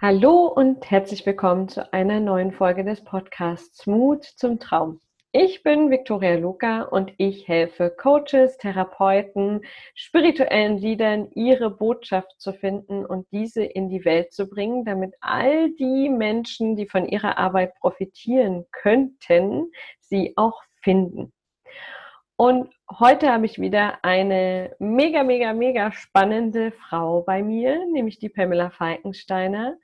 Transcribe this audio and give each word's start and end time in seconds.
Hallo 0.00 0.46
und 0.46 0.88
herzlich 0.88 1.26
willkommen 1.26 1.68
zu 1.68 1.92
einer 1.92 2.20
neuen 2.20 2.52
Folge 2.52 2.84
des 2.84 3.02
Podcasts 3.02 3.84
Mut 3.88 4.22
zum 4.22 4.60
Traum. 4.60 5.00
Ich 5.32 5.64
bin 5.64 5.90
Viktoria 5.90 6.36
Luca 6.36 6.82
und 6.82 7.12
ich 7.16 7.48
helfe 7.48 7.90
Coaches, 7.90 8.58
Therapeuten, 8.58 9.62
spirituellen 9.96 10.78
Leadern, 10.78 11.32
ihre 11.34 11.70
Botschaft 11.70 12.32
zu 12.40 12.52
finden 12.52 13.04
und 13.04 13.26
diese 13.32 13.64
in 13.64 13.88
die 13.88 14.04
Welt 14.04 14.32
zu 14.32 14.48
bringen, 14.48 14.84
damit 14.84 15.16
all 15.20 15.72
die 15.74 16.08
Menschen, 16.08 16.76
die 16.76 16.86
von 16.86 17.04
ihrer 17.04 17.36
Arbeit 17.36 17.74
profitieren 17.80 18.66
könnten, 18.70 19.72
sie 19.98 20.34
auch 20.36 20.62
finden. 20.80 21.32
Und 22.40 22.70
heute 23.00 23.32
habe 23.32 23.46
ich 23.46 23.58
wieder 23.58 23.98
eine 24.04 24.72
mega, 24.78 25.24
mega, 25.24 25.52
mega 25.52 25.90
spannende 25.90 26.70
Frau 26.70 27.22
bei 27.22 27.42
mir, 27.42 27.84
nämlich 27.90 28.20
die 28.20 28.28
Pamela 28.28 28.70
Falkensteiner. 28.70 29.76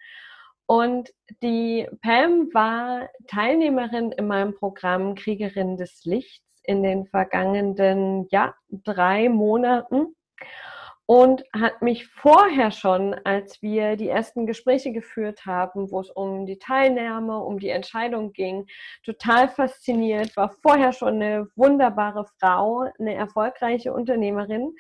Und 0.67 1.11
die 1.43 1.89
Pam 2.01 2.55
war 2.55 3.09
Teilnehmerin 3.27 4.13
in 4.13 4.29
meinem 4.29 4.55
Programm 4.55 5.17
Kriegerin 5.17 5.77
des 5.77 6.05
Lichts 6.05 6.63
in 6.63 6.85
den 6.85 7.07
vergangenen 7.07 8.29
ja, 8.31 8.55
drei 8.69 9.29
Monaten 9.29 10.15
und 11.07 11.45
hat 11.53 11.83
mich 11.83 12.07
vorher 12.07 12.71
schon, 12.71 13.15
als 13.25 13.61
wir 13.61 13.97
die 13.97 14.09
ersten 14.09 14.47
Gespräche 14.47 14.91
geführt 14.93 15.45
haben, 15.45 15.91
wo 15.91 16.01
es 16.01 16.11
um 16.11 16.47
die 16.47 16.59
Teilnahme, 16.59 17.39
um 17.39 17.59
die 17.59 17.69
Entscheidung 17.69 18.33
ging, 18.33 18.67
total 19.03 19.49
fasziniert, 19.49 20.35
war 20.37 20.51
vorher 20.63 20.93
schon 20.93 21.23
eine 21.23 21.47
wunderbare 21.57 22.25
Frau, 22.39 22.91
eine 22.99 23.15
erfolgreiche 23.15 23.93
Unternehmerin. 23.93 24.75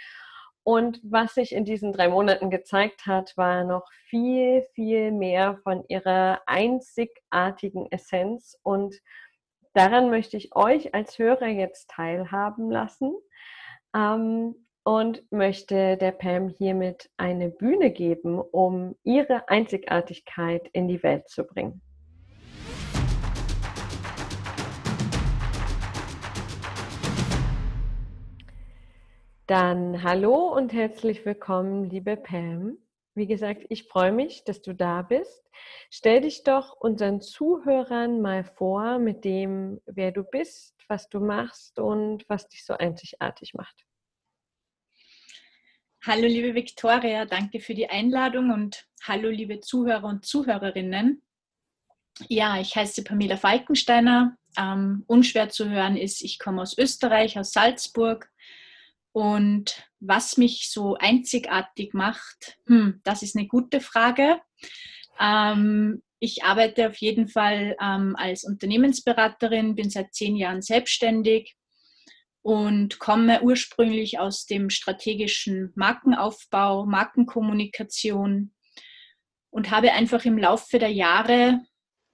Und 0.62 0.98
was 1.02 1.34
sich 1.34 1.52
in 1.52 1.66
diesen 1.66 1.92
drei 1.92 2.08
Monaten 2.08 2.48
gezeigt 2.48 3.04
hat, 3.04 3.36
war 3.36 3.64
noch 3.64 3.86
viel, 4.08 4.62
viel 4.74 5.12
mehr 5.12 5.58
von 5.62 5.84
ihrer 5.88 6.40
einzigartigen 6.46 7.86
Essenz. 7.92 8.58
Und 8.62 8.98
daran 9.74 10.08
möchte 10.08 10.38
ich 10.38 10.56
euch 10.56 10.94
als 10.94 11.18
Hörer 11.18 11.48
jetzt 11.48 11.90
teilhaben 11.90 12.70
lassen. 12.70 13.12
Ähm, 13.94 14.63
und 14.84 15.22
möchte 15.32 15.96
der 15.96 16.12
Pam 16.12 16.48
hiermit 16.48 17.10
eine 17.16 17.48
Bühne 17.48 17.90
geben, 17.90 18.38
um 18.38 18.94
ihre 19.02 19.48
Einzigartigkeit 19.48 20.68
in 20.72 20.88
die 20.88 21.02
Welt 21.02 21.28
zu 21.28 21.44
bringen. 21.44 21.80
Dann 29.46 30.02
hallo 30.02 30.54
und 30.54 30.72
herzlich 30.72 31.24
willkommen, 31.26 31.84
liebe 31.84 32.16
Pam. 32.16 32.78
Wie 33.14 33.26
gesagt, 33.26 33.64
ich 33.68 33.84
freue 33.84 34.12
mich, 34.12 34.44
dass 34.44 34.60
du 34.60 34.74
da 34.74 35.02
bist. 35.02 35.44
Stell 35.90 36.22
dich 36.22 36.44
doch 36.44 36.74
unseren 36.80 37.20
Zuhörern 37.20 38.20
mal 38.20 38.44
vor 38.44 38.98
mit 38.98 39.24
dem, 39.24 39.80
wer 39.86 40.12
du 40.12 40.24
bist, 40.24 40.74
was 40.88 41.08
du 41.08 41.20
machst 41.20 41.78
und 41.78 42.28
was 42.28 42.48
dich 42.48 42.64
so 42.64 42.74
einzigartig 42.74 43.54
macht. 43.54 43.84
Hallo 46.06 46.26
liebe 46.26 46.54
Viktoria, 46.54 47.24
danke 47.24 47.60
für 47.60 47.72
die 47.72 47.88
Einladung 47.88 48.50
und 48.50 48.84
hallo 49.04 49.30
liebe 49.30 49.60
Zuhörer 49.60 50.04
und 50.04 50.26
Zuhörerinnen. 50.26 51.22
Ja, 52.28 52.60
ich 52.60 52.76
heiße 52.76 53.04
Pamela 53.04 53.38
Falkensteiner. 53.38 54.36
Ähm, 54.58 55.04
unschwer 55.06 55.48
zu 55.48 55.70
hören 55.70 55.96
ist, 55.96 56.20
ich 56.20 56.38
komme 56.38 56.60
aus 56.60 56.76
Österreich, 56.76 57.38
aus 57.38 57.52
Salzburg. 57.52 58.28
Und 59.12 59.88
was 59.98 60.36
mich 60.36 60.68
so 60.70 60.94
einzigartig 60.96 61.94
macht, 61.94 62.58
hm, 62.66 63.00
das 63.02 63.22
ist 63.22 63.34
eine 63.34 63.46
gute 63.46 63.80
Frage. 63.80 64.42
Ähm, 65.18 66.02
ich 66.18 66.44
arbeite 66.44 66.86
auf 66.88 66.98
jeden 66.98 67.28
Fall 67.28 67.78
ähm, 67.80 68.14
als 68.18 68.44
Unternehmensberaterin, 68.44 69.74
bin 69.74 69.88
seit 69.88 70.12
zehn 70.12 70.36
Jahren 70.36 70.60
selbstständig 70.60 71.56
und 72.44 72.98
komme 72.98 73.40
ursprünglich 73.40 74.18
aus 74.18 74.44
dem 74.44 74.68
strategischen 74.68 75.72
Markenaufbau, 75.76 76.84
Markenkommunikation 76.84 78.52
und 79.48 79.70
habe 79.70 79.92
einfach 79.92 80.26
im 80.26 80.36
Laufe 80.36 80.78
der 80.78 80.90
Jahre 80.90 81.64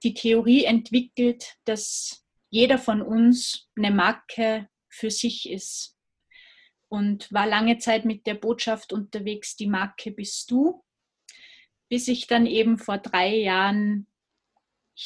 die 0.05 0.15
Theorie 0.15 0.65
entwickelt, 0.67 1.57
dass 1.65 2.25
jeder 2.49 2.79
von 2.79 3.03
uns 3.03 3.69
eine 3.77 3.91
Marke 3.91 4.69
für 4.89 5.11
sich 5.11 5.51
ist 5.51 5.97
und 6.89 7.33
war 7.33 7.49
lange 7.49 7.79
Zeit 7.79 8.05
mit 8.05 8.25
der 8.29 8.35
Botschaft 8.35 8.93
unterwegs, 8.93 9.57
die 9.57 9.67
Marke 9.67 10.13
bist 10.13 10.49
du, 10.53 10.85
bis 11.89 12.07
ich 12.07 12.29
dann 12.29 12.47
eben 12.47 12.79
vor 12.79 12.99
drei 12.99 13.35
Jahren 13.35 14.07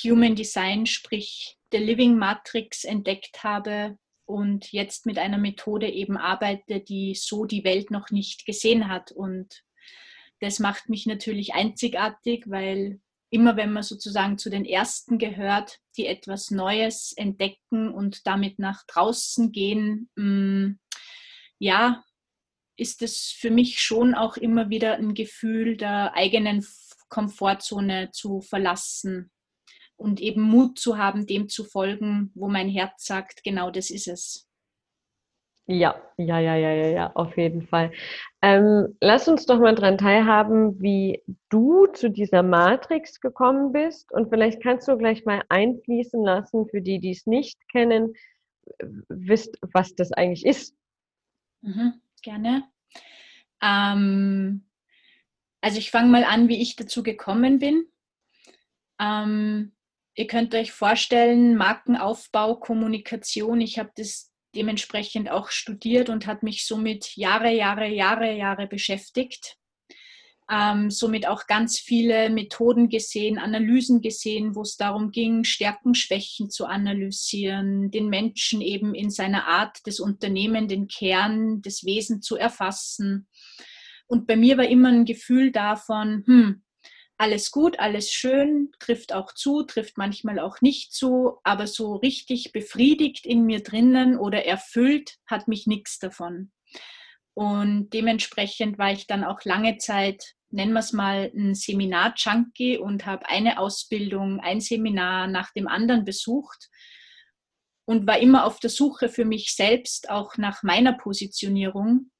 Human 0.04 0.34
Design, 0.34 0.84
sprich 0.84 1.56
der 1.72 1.80
Living 1.80 2.18
Matrix 2.18 2.84
entdeckt 2.84 3.42
habe 3.42 3.96
und 4.26 4.72
jetzt 4.72 5.06
mit 5.06 5.18
einer 5.18 5.38
Methode 5.38 5.88
eben 5.88 6.16
arbeite, 6.16 6.80
die 6.80 7.14
so 7.14 7.44
die 7.44 7.64
Welt 7.64 7.90
noch 7.90 8.10
nicht 8.10 8.46
gesehen 8.46 8.88
hat. 8.88 9.12
Und 9.12 9.62
das 10.40 10.58
macht 10.58 10.88
mich 10.88 11.06
natürlich 11.06 11.54
einzigartig, 11.54 12.44
weil 12.48 13.00
immer 13.30 13.56
wenn 13.56 13.72
man 13.72 13.82
sozusagen 13.82 14.38
zu 14.38 14.48
den 14.48 14.64
Ersten 14.64 15.18
gehört, 15.18 15.80
die 15.96 16.06
etwas 16.06 16.50
Neues 16.50 17.12
entdecken 17.16 17.92
und 17.92 18.26
damit 18.26 18.58
nach 18.58 18.84
draußen 18.86 19.52
gehen, 19.52 20.08
mm, 20.16 20.78
ja, 21.58 22.04
ist 22.76 23.02
es 23.02 23.34
für 23.36 23.50
mich 23.50 23.80
schon 23.80 24.14
auch 24.14 24.36
immer 24.36 24.70
wieder 24.70 24.94
ein 24.94 25.14
Gefühl 25.14 25.76
der 25.76 26.14
eigenen 26.14 26.66
Komfortzone 27.08 28.10
zu 28.12 28.40
verlassen 28.40 29.30
und 29.96 30.20
eben 30.20 30.42
Mut 30.42 30.78
zu 30.78 30.98
haben, 30.98 31.26
dem 31.26 31.48
zu 31.48 31.64
folgen, 31.64 32.30
wo 32.34 32.48
mein 32.48 32.68
Herz 32.68 33.06
sagt, 33.06 33.44
genau 33.44 33.70
das 33.70 33.90
ist 33.90 34.08
es. 34.08 34.48
Ja, 35.66 35.94
ja, 36.18 36.38
ja, 36.40 36.56
ja, 36.56 36.72
ja, 36.72 36.88
ja, 36.88 37.12
auf 37.14 37.38
jeden 37.38 37.66
Fall. 37.66 37.90
Ähm, 38.42 38.98
lass 39.00 39.28
uns 39.28 39.46
doch 39.46 39.58
mal 39.58 39.74
daran 39.74 39.96
teilhaben, 39.96 40.80
wie 40.82 41.22
du 41.48 41.86
zu 41.86 42.10
dieser 42.10 42.42
Matrix 42.42 43.18
gekommen 43.18 43.72
bist. 43.72 44.12
Und 44.12 44.28
vielleicht 44.28 44.62
kannst 44.62 44.88
du 44.88 44.98
gleich 44.98 45.24
mal 45.24 45.42
einfließen 45.48 46.22
lassen, 46.22 46.68
für 46.68 46.82
die, 46.82 47.00
die 47.00 47.12
es 47.12 47.26
nicht 47.26 47.58
kennen, 47.70 48.12
wisst, 49.08 49.56
was 49.72 49.94
das 49.94 50.12
eigentlich 50.12 50.44
ist. 50.44 50.76
Mhm, 51.62 51.94
gerne. 52.22 52.64
Ähm, 53.62 54.66
also 55.62 55.78
ich 55.78 55.90
fange 55.90 56.10
mal 56.10 56.24
an, 56.24 56.48
wie 56.48 56.60
ich 56.60 56.76
dazu 56.76 57.02
gekommen 57.02 57.58
bin. 57.58 57.86
Ähm, 59.00 59.73
ihr 60.14 60.26
könnt 60.26 60.54
euch 60.54 60.72
vorstellen, 60.72 61.56
Markenaufbau, 61.56 62.56
Kommunikation, 62.56 63.60
ich 63.60 63.78
habe 63.78 63.90
das 63.96 64.32
dementsprechend 64.54 65.30
auch 65.30 65.50
studiert 65.50 66.08
und 66.08 66.26
hat 66.26 66.42
mich 66.42 66.66
somit 66.66 67.16
Jahre, 67.16 67.50
Jahre, 67.50 67.88
Jahre, 67.88 68.32
Jahre 68.32 68.66
beschäftigt. 68.66 69.56
Ähm, 70.50 70.90
somit 70.90 71.26
auch 71.26 71.46
ganz 71.46 71.78
viele 71.78 72.28
Methoden 72.28 72.90
gesehen, 72.90 73.38
Analysen 73.38 74.02
gesehen, 74.02 74.54
wo 74.54 74.60
es 74.60 74.76
darum 74.76 75.10
ging, 75.10 75.42
Stärken, 75.42 75.94
Schwächen 75.94 76.50
zu 76.50 76.66
analysieren, 76.66 77.90
den 77.90 78.10
Menschen 78.10 78.60
eben 78.60 78.94
in 78.94 79.08
seiner 79.10 79.46
Art 79.46 79.86
des 79.86 80.00
Unternehmens, 80.00 80.68
den 80.68 80.86
Kern 80.86 81.62
des 81.62 81.86
Wesens 81.86 82.26
zu 82.26 82.36
erfassen. 82.36 83.26
Und 84.06 84.26
bei 84.26 84.36
mir 84.36 84.58
war 84.58 84.66
immer 84.66 84.90
ein 84.90 85.06
Gefühl 85.06 85.50
davon, 85.50 86.24
hm, 86.26 86.63
alles 87.16 87.50
gut, 87.50 87.78
alles 87.78 88.10
schön, 88.12 88.72
trifft 88.80 89.12
auch 89.12 89.32
zu, 89.32 89.62
trifft 89.62 89.96
manchmal 89.98 90.38
auch 90.38 90.60
nicht 90.60 90.92
zu, 90.92 91.38
aber 91.44 91.66
so 91.66 91.96
richtig 91.96 92.52
befriedigt 92.52 93.24
in 93.24 93.44
mir 93.44 93.62
drinnen 93.62 94.18
oder 94.18 94.44
erfüllt 94.44 95.16
hat 95.26 95.46
mich 95.46 95.66
nichts 95.66 95.98
davon. 95.98 96.52
Und 97.34 97.90
dementsprechend 97.90 98.78
war 98.78 98.92
ich 98.92 99.06
dann 99.06 99.24
auch 99.24 99.44
lange 99.44 99.78
Zeit, 99.78 100.34
nennen 100.50 100.72
wir 100.72 100.80
es 100.80 100.92
mal, 100.92 101.32
ein 101.34 101.54
Seminar-Junkie 101.54 102.78
und 102.78 103.06
habe 103.06 103.28
eine 103.28 103.58
Ausbildung, 103.58 104.40
ein 104.40 104.60
Seminar 104.60 105.26
nach 105.26 105.52
dem 105.52 105.66
anderen 105.66 106.04
besucht 106.04 106.68
und 107.86 108.06
war 108.06 108.18
immer 108.18 108.44
auf 108.44 108.60
der 108.60 108.70
Suche 108.70 109.08
für 109.08 109.24
mich 109.24 109.54
selbst, 109.54 110.10
auch 110.10 110.36
nach 110.36 110.62
meiner 110.62 110.94
Positionierung 110.94 112.10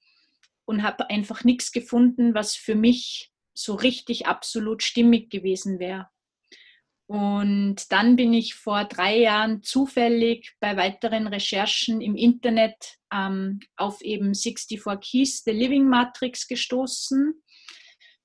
und 0.67 0.83
habe 0.83 1.11
einfach 1.11 1.45
nichts 1.45 1.73
gefunden, 1.73 2.35
was 2.35 2.55
für 2.55 2.75
mich 2.75 3.31
so 3.55 3.75
richtig 3.75 4.27
absolut 4.27 4.83
stimmig 4.83 5.31
gewesen 5.31 5.79
wäre. 5.79 6.09
Und 7.07 7.93
dann 7.93 8.17
bin 8.17 8.33
ich 8.33 8.55
vor 8.55 8.85
drei 8.85 9.19
Jahren 9.19 9.63
zufällig 9.63 10.55
bei 10.59 10.77
weiteren 10.77 11.27
Recherchen 11.27 12.01
im 12.01 12.17
Internet 12.17 12.97
ähm, 13.13 13.61
auf 13.77 14.01
eben 14.01 14.35
64 14.35 14.83
Keys, 15.01 15.43
The 15.45 15.53
Living 15.53 15.87
Matrix 15.87 16.49
gestoßen. 16.49 17.35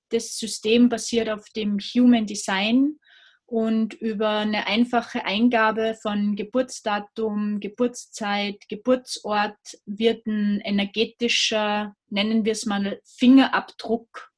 Das 0.10 0.38
System 0.38 0.88
basiert 0.88 1.30
auf 1.30 1.46
dem 1.56 1.78
Human 1.78 2.26
Design 2.26 3.00
und 3.46 3.96
über 3.96 4.30
eine 4.30 4.68
einfache 4.68 5.26
Eingabe 5.26 5.98
von 6.02 6.36
Geburtsdatum, 6.36 7.60
Geburtszeit, 7.60 8.68
Geburtsort 8.70 9.58
wird 9.86 10.26
ein 10.26 10.62
energetischer, 10.62 11.96
nennen 12.10 12.46
wir 12.46 12.54
es 12.54 12.66
mal, 12.66 13.02
Fingerabdruck 13.04 14.32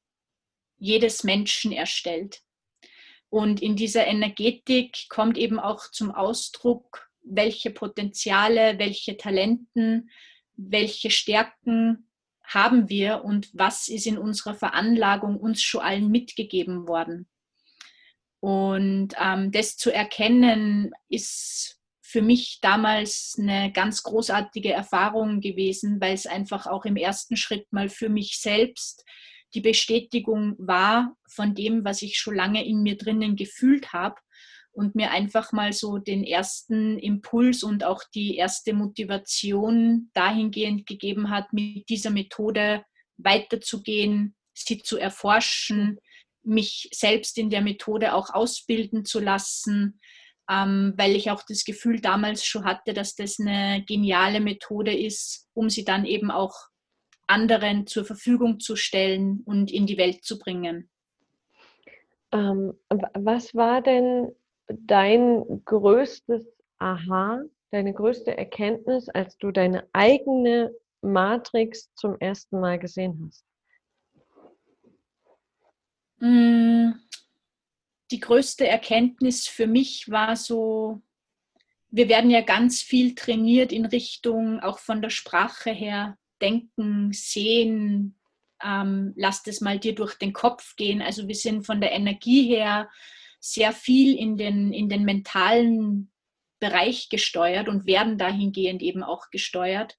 jedes 0.82 1.22
Menschen 1.22 1.70
erstellt. 1.70 2.42
Und 3.30 3.62
in 3.62 3.76
dieser 3.76 4.06
Energetik 4.06 5.06
kommt 5.08 5.38
eben 5.38 5.58
auch 5.58 5.90
zum 5.90 6.10
Ausdruck, 6.10 7.08
welche 7.22 7.70
Potenziale, 7.70 8.78
welche 8.78 9.16
Talenten, 9.16 10.10
welche 10.54 11.10
Stärken 11.10 12.10
haben 12.42 12.88
wir 12.88 13.24
und 13.24 13.48
was 13.54 13.88
ist 13.88 14.06
in 14.06 14.18
unserer 14.18 14.54
Veranlagung 14.54 15.36
uns 15.38 15.62
schon 15.62 15.80
allen 15.80 16.10
mitgegeben 16.10 16.88
worden. 16.88 17.28
Und 18.40 19.14
ähm, 19.20 19.52
das 19.52 19.76
zu 19.76 19.94
erkennen, 19.94 20.92
ist 21.08 21.80
für 22.00 22.22
mich 22.22 22.58
damals 22.60 23.36
eine 23.38 23.70
ganz 23.72 24.02
großartige 24.02 24.72
Erfahrung 24.72 25.40
gewesen, 25.40 26.00
weil 26.00 26.12
es 26.12 26.26
einfach 26.26 26.66
auch 26.66 26.84
im 26.84 26.96
ersten 26.96 27.36
Schritt 27.36 27.72
mal 27.72 27.88
für 27.88 28.08
mich 28.08 28.40
selbst 28.40 29.04
die 29.54 29.60
Bestätigung 29.60 30.54
war 30.58 31.16
von 31.28 31.54
dem, 31.54 31.84
was 31.84 32.02
ich 32.02 32.18
schon 32.18 32.34
lange 32.34 32.66
in 32.66 32.82
mir 32.82 32.96
drinnen 32.96 33.36
gefühlt 33.36 33.92
habe 33.92 34.16
und 34.72 34.94
mir 34.94 35.10
einfach 35.10 35.52
mal 35.52 35.72
so 35.72 35.98
den 35.98 36.24
ersten 36.24 36.98
Impuls 36.98 37.62
und 37.62 37.84
auch 37.84 38.02
die 38.14 38.36
erste 38.36 38.72
Motivation 38.72 40.10
dahingehend 40.14 40.86
gegeben 40.86 41.30
hat, 41.30 41.52
mit 41.52 41.88
dieser 41.88 42.10
Methode 42.10 42.84
weiterzugehen, 43.18 44.34
sie 44.54 44.82
zu 44.82 44.98
erforschen, 44.98 45.98
mich 46.42 46.88
selbst 46.92 47.38
in 47.38 47.50
der 47.50 47.60
Methode 47.60 48.14
auch 48.14 48.30
ausbilden 48.30 49.04
zu 49.04 49.20
lassen, 49.20 50.00
ähm, 50.50 50.94
weil 50.96 51.14
ich 51.14 51.30
auch 51.30 51.42
das 51.46 51.64
Gefühl 51.64 52.00
damals 52.00 52.44
schon 52.44 52.64
hatte, 52.64 52.94
dass 52.94 53.14
das 53.14 53.38
eine 53.38 53.84
geniale 53.86 54.40
Methode 54.40 54.96
ist, 54.96 55.48
um 55.54 55.70
sie 55.70 55.84
dann 55.84 56.04
eben 56.04 56.30
auch 56.30 56.54
anderen 57.26 57.86
zur 57.86 58.04
Verfügung 58.04 58.60
zu 58.60 58.76
stellen 58.76 59.42
und 59.44 59.70
in 59.70 59.86
die 59.86 59.98
Welt 59.98 60.24
zu 60.24 60.38
bringen. 60.38 60.90
Ähm, 62.32 62.74
was 62.88 63.54
war 63.54 63.82
denn 63.82 64.34
dein 64.68 65.62
größtes 65.64 66.46
Aha, 66.78 67.40
deine 67.70 67.94
größte 67.94 68.36
Erkenntnis, 68.36 69.08
als 69.08 69.38
du 69.38 69.52
deine 69.52 69.86
eigene 69.92 70.74
Matrix 71.00 71.94
zum 71.94 72.18
ersten 72.18 72.58
Mal 72.58 72.78
gesehen 72.80 73.24
hast? 73.24 73.44
Mm, 76.18 76.92
die 78.10 78.20
größte 78.20 78.66
Erkenntnis 78.66 79.46
für 79.46 79.68
mich 79.68 80.10
war 80.10 80.34
so, 80.34 81.02
wir 81.90 82.08
werden 82.08 82.30
ja 82.30 82.40
ganz 82.40 82.82
viel 82.82 83.14
trainiert 83.14 83.70
in 83.70 83.86
Richtung 83.86 84.58
auch 84.58 84.78
von 84.78 85.00
der 85.00 85.10
Sprache 85.10 85.70
her, 85.70 86.18
denken, 86.42 87.12
sehen, 87.12 88.18
ähm, 88.62 89.12
lass 89.16 89.42
das 89.42 89.60
mal 89.60 89.78
dir 89.78 89.94
durch 89.94 90.16
den 90.16 90.32
Kopf 90.32 90.76
gehen. 90.76 91.00
Also 91.00 91.28
wir 91.28 91.34
sind 91.34 91.64
von 91.64 91.80
der 91.80 91.92
Energie 91.92 92.48
her 92.48 92.90
sehr 93.40 93.72
viel 93.72 94.16
in 94.16 94.36
den, 94.36 94.72
in 94.72 94.88
den 94.88 95.04
mentalen 95.04 96.12
Bereich 96.60 97.08
gesteuert 97.08 97.68
und 97.68 97.86
werden 97.86 98.18
dahingehend 98.18 98.82
eben 98.82 99.02
auch 99.02 99.30
gesteuert. 99.30 99.96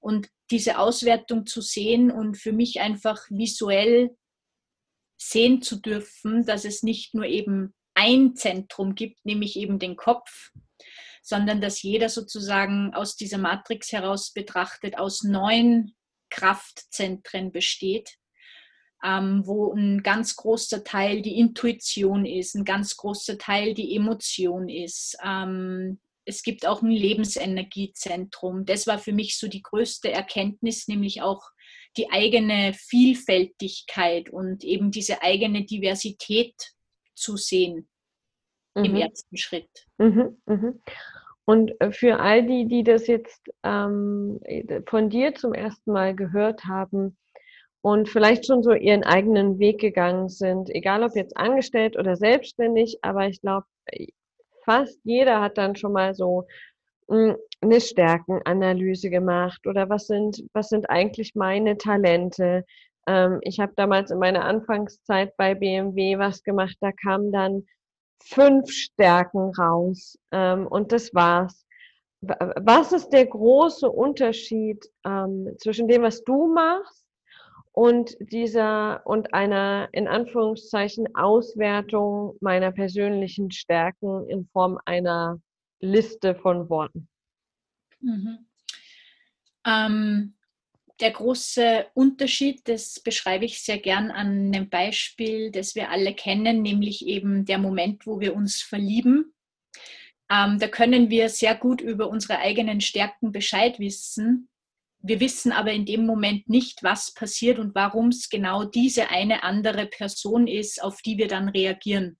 Und 0.00 0.28
diese 0.50 0.78
Auswertung 0.78 1.46
zu 1.46 1.60
sehen 1.60 2.10
und 2.10 2.36
für 2.36 2.52
mich 2.52 2.80
einfach 2.80 3.18
visuell 3.30 4.16
sehen 5.16 5.62
zu 5.62 5.76
dürfen, 5.76 6.46
dass 6.46 6.64
es 6.64 6.82
nicht 6.82 7.14
nur 7.14 7.26
eben 7.26 7.74
ein 7.94 8.34
Zentrum 8.34 8.94
gibt, 8.94 9.24
nämlich 9.24 9.56
eben 9.56 9.78
den 9.78 9.94
Kopf, 9.96 10.50
sondern 11.22 11.60
dass 11.60 11.82
jeder 11.82 12.08
sozusagen 12.08 12.94
aus 12.94 13.16
dieser 13.16 13.38
Matrix 13.38 13.92
heraus 13.92 14.32
betrachtet 14.32 14.98
aus 14.98 15.22
neun 15.22 15.92
Kraftzentren 16.30 17.52
besteht 17.52 18.20
ähm, 19.04 19.46
wo 19.46 19.72
ein 19.72 20.02
ganz 20.02 20.36
großer 20.36 20.84
Teil 20.84 21.22
die 21.22 21.38
Intuition 21.38 22.26
ist, 22.26 22.54
ein 22.54 22.64
ganz 22.64 22.96
großer 22.96 23.38
Teil 23.38 23.74
die 23.74 23.96
Emotion 23.96 24.68
ist. 24.68 25.16
Ähm, 25.24 26.00
es 26.24 26.42
gibt 26.42 26.66
auch 26.66 26.82
ein 26.82 26.90
Lebensenergiezentrum. 26.90 28.66
Das 28.66 28.86
war 28.86 28.98
für 28.98 29.12
mich 29.12 29.38
so 29.38 29.48
die 29.48 29.62
größte 29.62 30.10
Erkenntnis, 30.10 30.86
nämlich 30.86 31.22
auch 31.22 31.42
die 31.96 32.10
eigene 32.10 32.74
Vielfältigkeit 32.74 34.30
und 34.30 34.62
eben 34.64 34.90
diese 34.90 35.22
eigene 35.22 35.64
Diversität 35.64 36.54
zu 37.14 37.36
sehen 37.36 37.88
mhm. 38.74 38.84
im 38.84 38.96
ersten 38.96 39.36
Schritt. 39.36 39.86
Mhm, 39.98 40.36
mhm. 40.46 40.80
Und 41.44 41.80
äh, 41.80 41.90
für 41.92 42.20
all 42.20 42.46
die, 42.46 42.66
die 42.66 42.84
das 42.84 43.06
jetzt 43.06 43.50
ähm, 43.62 44.40
von 44.86 45.10
dir 45.10 45.34
zum 45.34 45.54
ersten 45.54 45.92
Mal 45.92 46.14
gehört 46.14 46.64
haben, 46.64 47.16
und 47.82 48.08
vielleicht 48.08 48.46
schon 48.46 48.62
so 48.62 48.72
ihren 48.72 49.04
eigenen 49.04 49.58
Weg 49.58 49.80
gegangen 49.80 50.28
sind, 50.28 50.70
egal 50.70 51.02
ob 51.02 51.16
jetzt 51.16 51.36
angestellt 51.36 51.96
oder 51.96 52.16
selbstständig, 52.16 52.98
aber 53.02 53.26
ich 53.26 53.40
glaube, 53.40 53.66
fast 54.64 54.98
jeder 55.04 55.40
hat 55.40 55.56
dann 55.58 55.76
schon 55.76 55.92
mal 55.92 56.14
so 56.14 56.46
hm, 57.08 57.36
eine 57.62 57.80
Stärkenanalyse 57.80 59.10
gemacht 59.10 59.66
oder 59.66 59.88
was 59.88 60.06
sind, 60.06 60.44
was 60.52 60.68
sind 60.68 60.90
eigentlich 60.90 61.34
meine 61.34 61.78
Talente. 61.78 62.64
Ähm, 63.06 63.38
ich 63.42 63.60
habe 63.60 63.72
damals 63.76 64.10
in 64.10 64.18
meiner 64.18 64.44
Anfangszeit 64.44 65.34
bei 65.36 65.54
BMW 65.54 66.18
was 66.18 66.42
gemacht, 66.42 66.76
da 66.80 66.92
kamen 66.92 67.32
dann 67.32 67.66
fünf 68.22 68.70
Stärken 68.70 69.52
raus 69.54 70.18
ähm, 70.32 70.66
und 70.66 70.92
das 70.92 71.14
war's. 71.14 71.66
Was 72.22 72.92
ist 72.92 73.08
der 73.10 73.26
große 73.26 73.90
Unterschied 73.90 74.86
ähm, 75.06 75.54
zwischen 75.58 75.88
dem, 75.88 76.02
was 76.02 76.22
du 76.22 76.52
machst 76.52 77.06
und 77.72 78.16
dieser 78.20 79.06
und 79.06 79.32
einer 79.32 79.88
in 79.92 80.06
Anführungszeichen 80.06 81.14
Auswertung 81.14 82.36
meiner 82.40 82.72
persönlichen 82.72 83.50
Stärken 83.50 84.28
in 84.28 84.46
Form 84.48 84.78
einer 84.84 85.40
Liste 85.80 86.34
von 86.34 86.68
Worten. 86.68 87.08
Mhm. 88.00 88.46
Ähm, 89.66 90.34
der 91.00 91.10
große 91.10 91.86
Unterschied, 91.94 92.68
das 92.68 93.00
beschreibe 93.00 93.44
ich 93.44 93.62
sehr 93.62 93.78
gern 93.78 94.10
an 94.10 94.54
einem 94.54 94.68
Beispiel, 94.68 95.50
das 95.50 95.74
wir 95.74 95.90
alle 95.90 96.14
kennen, 96.14 96.62
nämlich 96.62 97.06
eben 97.06 97.44
der 97.44 97.58
Moment, 97.58 98.06
wo 98.06 98.20
wir 98.20 98.34
uns 98.34 98.62
verlieben. 98.62 99.34
Ähm, 100.30 100.58
da 100.58 100.68
können 100.68 101.10
wir 101.10 101.28
sehr 101.28 101.54
gut 101.54 101.80
über 101.80 102.08
unsere 102.08 102.38
eigenen 102.38 102.80
Stärken 102.80 103.32
Bescheid 103.32 103.78
wissen, 103.78 104.50
wir 105.02 105.20
wissen 105.20 105.52
aber 105.52 105.72
in 105.72 105.86
dem 105.86 106.04
Moment 106.04 106.48
nicht, 106.48 106.82
was 106.82 107.14
passiert 107.14 107.58
und 107.58 107.74
warum 107.74 108.08
es 108.08 108.28
genau 108.28 108.64
diese 108.64 109.08
eine 109.08 109.42
andere 109.42 109.86
Person 109.86 110.46
ist, 110.46 110.82
auf 110.82 111.00
die 111.00 111.16
wir 111.16 111.26
dann 111.26 111.48
reagieren. 111.48 112.18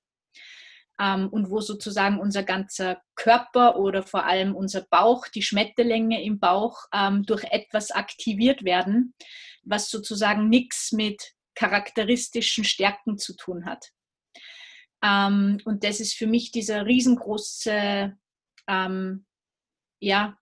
Ähm, 1.01 1.29
und 1.29 1.51
wo 1.51 1.61
sozusagen 1.61 2.21
unser 2.21 2.43
ganzer 2.43 3.01
Körper 3.15 3.77
oder 3.77 4.03
vor 4.03 4.27
allem 4.27 4.55
unser 4.55 4.83
Bauch, 4.83 5.27
die 5.29 5.43
Schmetterlinge 5.43 6.23
im 6.23 6.39
Bauch 6.39 6.85
ähm, 6.93 7.25
durch 7.25 7.45
etwas 7.45 7.91
aktiviert 7.91 8.65
werden, 8.65 9.15
was 9.63 9.89
sozusagen 9.89 10.49
nichts 10.49 10.93
mit 10.93 11.33
charakteristischen 11.55 12.65
Stärken 12.65 13.19
zu 13.19 13.35
tun 13.35 13.65
hat. 13.65 13.91
Ähm, 15.03 15.59
und 15.65 15.85
das 15.85 16.01
ist 16.01 16.15
für 16.15 16.27
mich 16.27 16.53
dieser 16.53 16.87
riesengroße 16.87 18.17
ähm, 18.69 19.27
ja, 20.01 20.37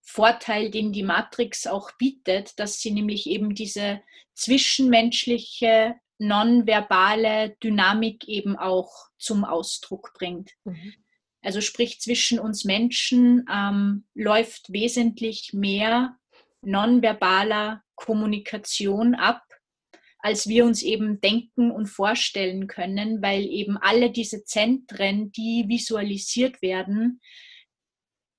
Vorteil, 0.00 0.70
den 0.70 0.92
die 0.92 1.02
Matrix 1.02 1.66
auch 1.66 1.90
bietet, 1.98 2.58
dass 2.58 2.80
sie 2.80 2.90
nämlich 2.90 3.26
eben 3.26 3.54
diese 3.54 4.02
zwischenmenschliche, 4.34 5.94
nonverbale 6.18 7.56
Dynamik 7.62 8.28
eben 8.28 8.56
auch 8.56 9.08
zum 9.18 9.44
Ausdruck 9.44 10.12
bringt. 10.14 10.52
Mhm. 10.64 10.94
Also 11.42 11.60
sprich, 11.60 12.00
zwischen 12.00 12.38
uns 12.38 12.64
Menschen 12.64 13.44
ähm, 13.52 14.06
läuft 14.14 14.72
wesentlich 14.72 15.52
mehr 15.52 16.16
nonverbaler 16.62 17.82
Kommunikation 17.94 19.14
ab, 19.14 19.42
als 20.18 20.48
wir 20.48 20.64
uns 20.64 20.82
eben 20.82 21.20
denken 21.20 21.70
und 21.70 21.86
vorstellen 21.86 22.66
können, 22.66 23.20
weil 23.20 23.44
eben 23.44 23.76
alle 23.76 24.10
diese 24.10 24.44
Zentren, 24.44 25.32
die 25.32 25.66
visualisiert 25.68 26.62
werden, 26.62 27.20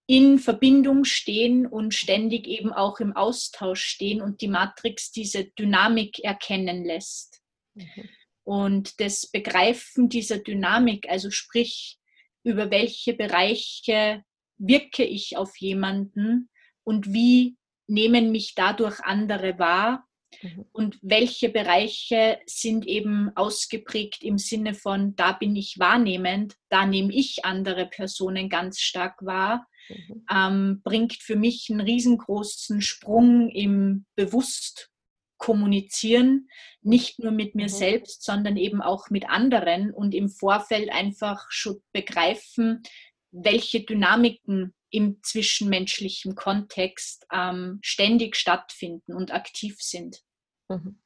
in 0.07 0.39
Verbindung 0.39 1.03
stehen 1.03 1.65
und 1.65 1.93
ständig 1.93 2.47
eben 2.47 2.71
auch 2.71 2.99
im 2.99 3.15
Austausch 3.15 3.83
stehen 3.83 4.21
und 4.21 4.41
die 4.41 4.47
Matrix 4.47 5.11
diese 5.11 5.45
Dynamik 5.45 6.23
erkennen 6.23 6.85
lässt. 6.85 7.34
Mhm. 7.75 8.09
Und 8.43 8.99
das 8.99 9.27
Begreifen 9.27 10.09
dieser 10.09 10.37
Dynamik, 10.37 11.09
also 11.09 11.31
sprich, 11.31 11.97
über 12.43 12.69
welche 12.69 13.13
Bereiche 13.13 14.23
wirke 14.57 15.03
ich 15.03 15.35
auf 15.35 15.57
jemanden 15.57 16.49
und 16.83 17.11
wie 17.11 17.57
nehmen 17.87 18.31
mich 18.31 18.53
dadurch 18.55 18.99
andere 19.01 19.57
wahr 19.59 20.05
mhm. 20.41 20.65
und 20.71 20.99
welche 21.01 21.49
Bereiche 21.49 22.39
sind 22.45 22.85
eben 22.85 23.31
ausgeprägt 23.35 24.23
im 24.23 24.37
Sinne 24.37 24.75
von, 24.75 25.15
da 25.15 25.31
bin 25.31 25.55
ich 25.55 25.79
wahrnehmend, 25.79 26.55
da 26.69 26.85
nehme 26.85 27.13
ich 27.13 27.45
andere 27.45 27.87
Personen 27.87 28.47
ganz 28.49 28.79
stark 28.79 29.25
wahr 29.25 29.67
mhm. 29.89 30.25
ähm, 30.31 30.81
bringt 30.83 31.13
für 31.13 31.35
mich 31.35 31.69
einen 31.71 31.81
riesengroßen 31.81 32.81
Sprung 32.81 33.49
im 33.49 34.05
Bewusstsein 34.15 34.85
kommunizieren, 35.37 36.49
nicht 36.81 37.19
nur 37.19 37.31
mit 37.31 37.55
mir 37.55 37.63
mhm. 37.63 37.69
selbst, 37.69 38.23
sondern 38.23 38.57
eben 38.57 38.81
auch 38.81 39.09
mit 39.09 39.29
anderen 39.29 39.91
und 39.91 40.13
im 40.13 40.29
Vorfeld 40.29 40.91
einfach 40.91 41.45
schon 41.49 41.81
begreifen, 41.91 42.83
welche 43.31 43.81
Dynamiken 43.81 44.73
im 44.89 45.21
zwischenmenschlichen 45.21 46.35
Kontext 46.35 47.25
ähm, 47.31 47.79
ständig 47.81 48.37
stattfinden 48.37 49.13
und 49.13 49.33
aktiv 49.33 49.77
sind. 49.79 50.23
Mhm. 50.69 51.01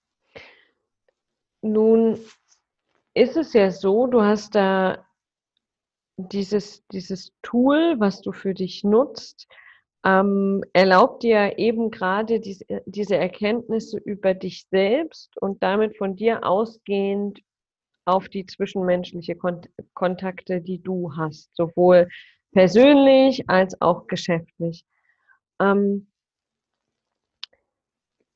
Nun 1.61 2.19
ist 3.13 3.35
es 3.35 3.53
ja 3.53 3.71
so, 3.71 4.07
du 4.07 4.21
hast 4.21 4.55
da 4.55 5.05
dieses, 6.17 6.85
dieses 6.87 7.33
Tool, 7.41 7.99
was 7.99 8.21
du 8.21 8.31
für 8.31 8.53
dich 8.53 8.83
nutzt, 8.83 9.47
ähm, 10.05 10.63
erlaubt 10.73 11.23
dir 11.23 11.57
eben 11.57 11.91
gerade 11.91 12.39
diese, 12.39 12.65
diese 12.85 13.17
Erkenntnisse 13.17 13.97
über 13.97 14.33
dich 14.33 14.65
selbst 14.69 15.35
und 15.41 15.61
damit 15.61 15.97
von 15.97 16.15
dir 16.15 16.45
ausgehend 16.45 17.39
auf 18.05 18.29
die 18.29 18.45
zwischenmenschliche 18.45 19.35
Kont 19.35 19.69
Kontakte, 19.93 20.61
die 20.61 20.81
du 20.81 21.15
hast, 21.15 21.55
sowohl 21.55 22.07
persönlich 22.53 23.49
als 23.49 23.79
auch 23.81 24.07
geschäftlich. 24.07 24.85
Ähm, 25.61 26.09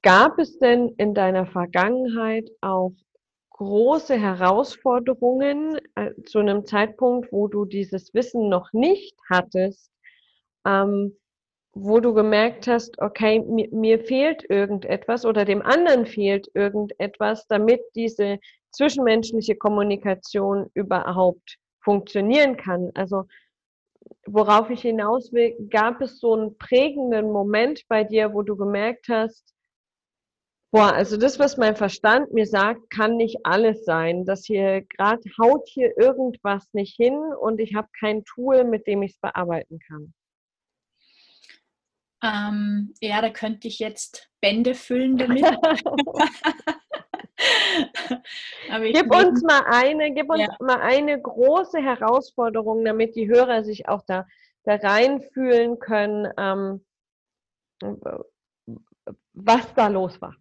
gab 0.02 0.38
es 0.38 0.60
denn 0.60 0.90
in 0.98 1.14
deiner 1.14 1.48
Vergangenheit 1.48 2.50
auch 2.62 2.94
große 3.52 4.20
Herausforderungen 4.20 5.80
äh, 5.96 6.12
zu 6.26 6.40
einem 6.40 6.66
Zeitpunkt, 6.66 7.32
wo 7.32 7.48
du 7.48 7.66
dieses 7.66 8.14
Wissen 8.14 8.50
noch 8.50 8.74
nicht 8.74 9.16
hattest, 9.30 9.90
ähm, 10.66 11.16
wo 11.74 12.00
du 12.00 12.14
gemerkt 12.14 12.68
hast, 12.68 13.00
okay, 13.02 13.40
mir, 13.40 13.68
mir, 13.72 14.00
fehlt 14.00 14.48
irgendetwas 14.50 15.26
oder 15.26 15.44
dem 15.44 15.62
anderen 15.62 16.06
fehlt 16.06 16.50
irgendetwas, 16.54 17.48
damit 17.48 17.82
diese 17.96 18.40
zwischenmenschliche 18.72 19.56
Kommunikation 19.56 20.70
überhaupt 20.74 21.58
funktionieren 21.82 22.58
kann. 22.58 22.92
Also 22.94 23.26
worauf 24.28 24.70
ich 24.70 24.82
hinaus 24.82 25.34
will, 25.34 25.56
gab 25.70 26.02
es 26.02 26.20
so 26.20 26.34
einen 26.34 26.58
prägenden 26.58 27.32
Moment 27.32 27.84
bei 27.88 28.04
dir, 28.04 28.34
wo 28.34 28.44
du 28.44 28.56
gemerkt 28.56 29.08
hast, 29.10 29.54
Boah, 30.74 30.92
also 30.92 31.18
das, 31.18 31.38
was 31.38 31.56
mein 31.58 31.76
Verstand 31.76 32.34
mir 32.34 32.48
sagt, 32.48 32.90
kann 32.90 33.16
nicht 33.16 33.38
alles 33.44 33.86
sein. 33.86 34.26
Das 34.26 34.44
hier 34.44 34.82
gerade 34.82 35.22
haut 35.40 35.68
hier 35.68 35.96
irgendwas 36.00 36.68
nicht 36.74 36.96
hin 36.96 37.16
und 37.40 37.60
ich 37.60 37.76
habe 37.76 37.90
kein 38.00 38.24
Tool, 38.24 38.64
mit 38.64 38.88
dem 38.88 39.04
ich 39.04 39.12
es 39.12 39.20
bearbeiten 39.20 39.78
kann. 39.88 40.16
Ähm, 42.24 42.94
ja, 43.02 43.22
da 43.22 43.30
könnte 43.30 43.68
ich 43.68 43.80
jetzt 43.80 44.30
Bände 44.40 44.76
füllen 44.76 45.18
damit. 45.18 45.44
gib 48.94 49.14
uns 49.14 49.44
mal 49.44 49.64
eine, 49.66 50.14
gib 50.14 50.30
uns 50.30 50.42
ja. 50.42 50.56
mal 50.62 50.80
eine 50.80 51.22
große 51.22 51.80
Herausforderung, 51.80 52.86
damit 52.86 53.18
die 53.18 53.28
Hörer 53.28 53.66
sich 53.66 53.90
auch 53.90 54.04
da, 54.06 54.26
da 54.64 54.76
reinfühlen 54.76 55.80
können, 55.80 56.32
ähm, 56.38 56.86
was 59.34 59.74
da 59.76 59.88
los 59.88 60.22
war. 60.22 60.38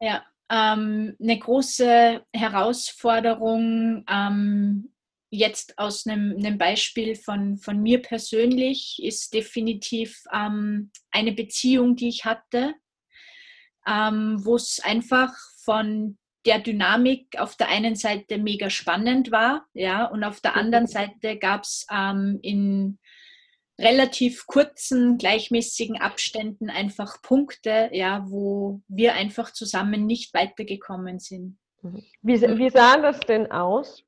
Ja, 0.00 0.24
ähm, 0.50 1.16
eine 1.20 1.38
große 1.38 2.24
Herausforderung 2.32 4.04
ähm, 4.10 4.91
jetzt 5.32 5.78
aus 5.78 6.06
einem, 6.06 6.36
einem, 6.36 6.58
Beispiel 6.58 7.16
von, 7.16 7.56
von 7.56 7.80
mir 7.80 8.02
persönlich 8.02 9.00
ist 9.02 9.32
definitiv 9.32 10.22
ähm, 10.32 10.90
eine 11.10 11.32
Beziehung, 11.32 11.96
die 11.96 12.08
ich 12.08 12.26
hatte, 12.26 12.74
ähm, 13.88 14.44
wo 14.44 14.56
es 14.56 14.78
einfach 14.84 15.32
von 15.64 16.18
der 16.44 16.58
Dynamik 16.58 17.38
auf 17.38 17.56
der 17.56 17.68
einen 17.68 17.94
Seite 17.94 18.36
mega 18.36 18.68
spannend 18.68 19.30
war, 19.30 19.66
ja, 19.72 20.04
und 20.04 20.22
auf 20.22 20.40
der 20.40 20.54
anderen 20.54 20.86
Seite 20.86 21.38
gab 21.38 21.62
es 21.62 21.86
ähm, 21.90 22.38
in 22.42 22.98
relativ 23.80 24.46
kurzen, 24.46 25.16
gleichmäßigen 25.16 25.98
Abständen 25.98 26.68
einfach 26.68 27.22
Punkte, 27.22 27.88
ja, 27.92 28.24
wo 28.28 28.82
wir 28.86 29.14
einfach 29.14 29.52
zusammen 29.52 30.04
nicht 30.04 30.34
weitergekommen 30.34 31.20
sind. 31.20 31.58
Mhm. 31.80 32.04
Wie, 32.20 32.40
wie 32.40 32.70
sah 32.70 32.98
das 32.98 33.20
denn 33.20 33.50
aus? 33.50 34.04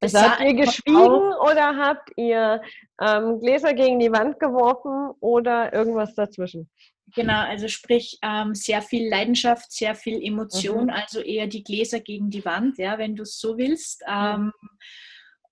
Also 0.00 0.18
habt 0.18 0.40
ihr 0.40 0.54
geschwiegen 0.54 0.98
oder 0.98 1.76
habt 1.76 2.10
ihr 2.16 2.62
ähm, 3.00 3.38
Gläser 3.38 3.74
gegen 3.74 3.98
die 3.98 4.10
Wand 4.10 4.40
geworfen 4.40 5.14
oder 5.20 5.72
irgendwas 5.72 6.14
dazwischen? 6.14 6.70
Genau, 7.14 7.40
also 7.40 7.68
sprich 7.68 8.18
ähm, 8.22 8.54
sehr 8.54 8.82
viel 8.82 9.08
Leidenschaft, 9.08 9.72
sehr 9.72 9.94
viel 9.94 10.22
Emotion, 10.22 10.84
mhm. 10.84 10.90
also 10.90 11.20
eher 11.20 11.46
die 11.46 11.64
Gläser 11.64 12.00
gegen 12.00 12.30
die 12.30 12.44
Wand, 12.44 12.78
ja, 12.78 12.98
wenn 12.98 13.16
du 13.16 13.24
es 13.24 13.38
so 13.38 13.58
willst. 13.58 14.02
Ähm, 14.06 14.52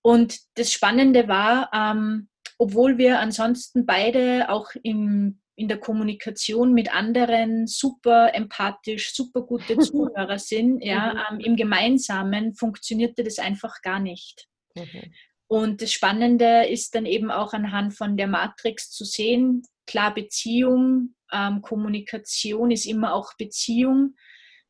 und 0.01 0.37
das 0.55 0.71
Spannende 0.71 1.27
war, 1.27 1.69
ähm, 1.73 2.29
obwohl 2.57 2.97
wir 2.97 3.19
ansonsten 3.19 3.85
beide 3.85 4.49
auch 4.49 4.69
im, 4.83 5.41
in 5.59 5.67
der 5.67 5.77
Kommunikation 5.77 6.73
mit 6.73 6.93
anderen 6.93 7.67
super 7.67 8.33
empathisch, 8.33 9.13
super 9.13 9.41
gute 9.41 9.77
Zuhörer 9.79 10.39
sind, 10.39 10.81
ja, 10.81 11.13
mhm. 11.13 11.19
ähm, 11.35 11.39
im 11.41 11.55
Gemeinsamen 11.57 12.55
funktionierte 12.55 13.25
das 13.25 13.39
einfach 13.39 13.81
gar 13.81 13.99
nicht. 13.99 14.47
Mhm. 14.75 15.13
Und 15.47 15.81
das 15.81 15.91
Spannende 15.91 16.65
ist 16.67 16.95
dann 16.95 17.05
eben 17.05 17.29
auch 17.29 17.51
anhand 17.51 17.93
von 17.93 18.15
der 18.15 18.27
Matrix 18.27 18.89
zu 18.91 19.03
sehen, 19.03 19.63
klar 19.85 20.13
Beziehung, 20.13 21.15
ähm, 21.33 21.61
Kommunikation 21.61 22.71
ist 22.71 22.85
immer 22.85 23.13
auch 23.13 23.33
Beziehung, 23.37 24.15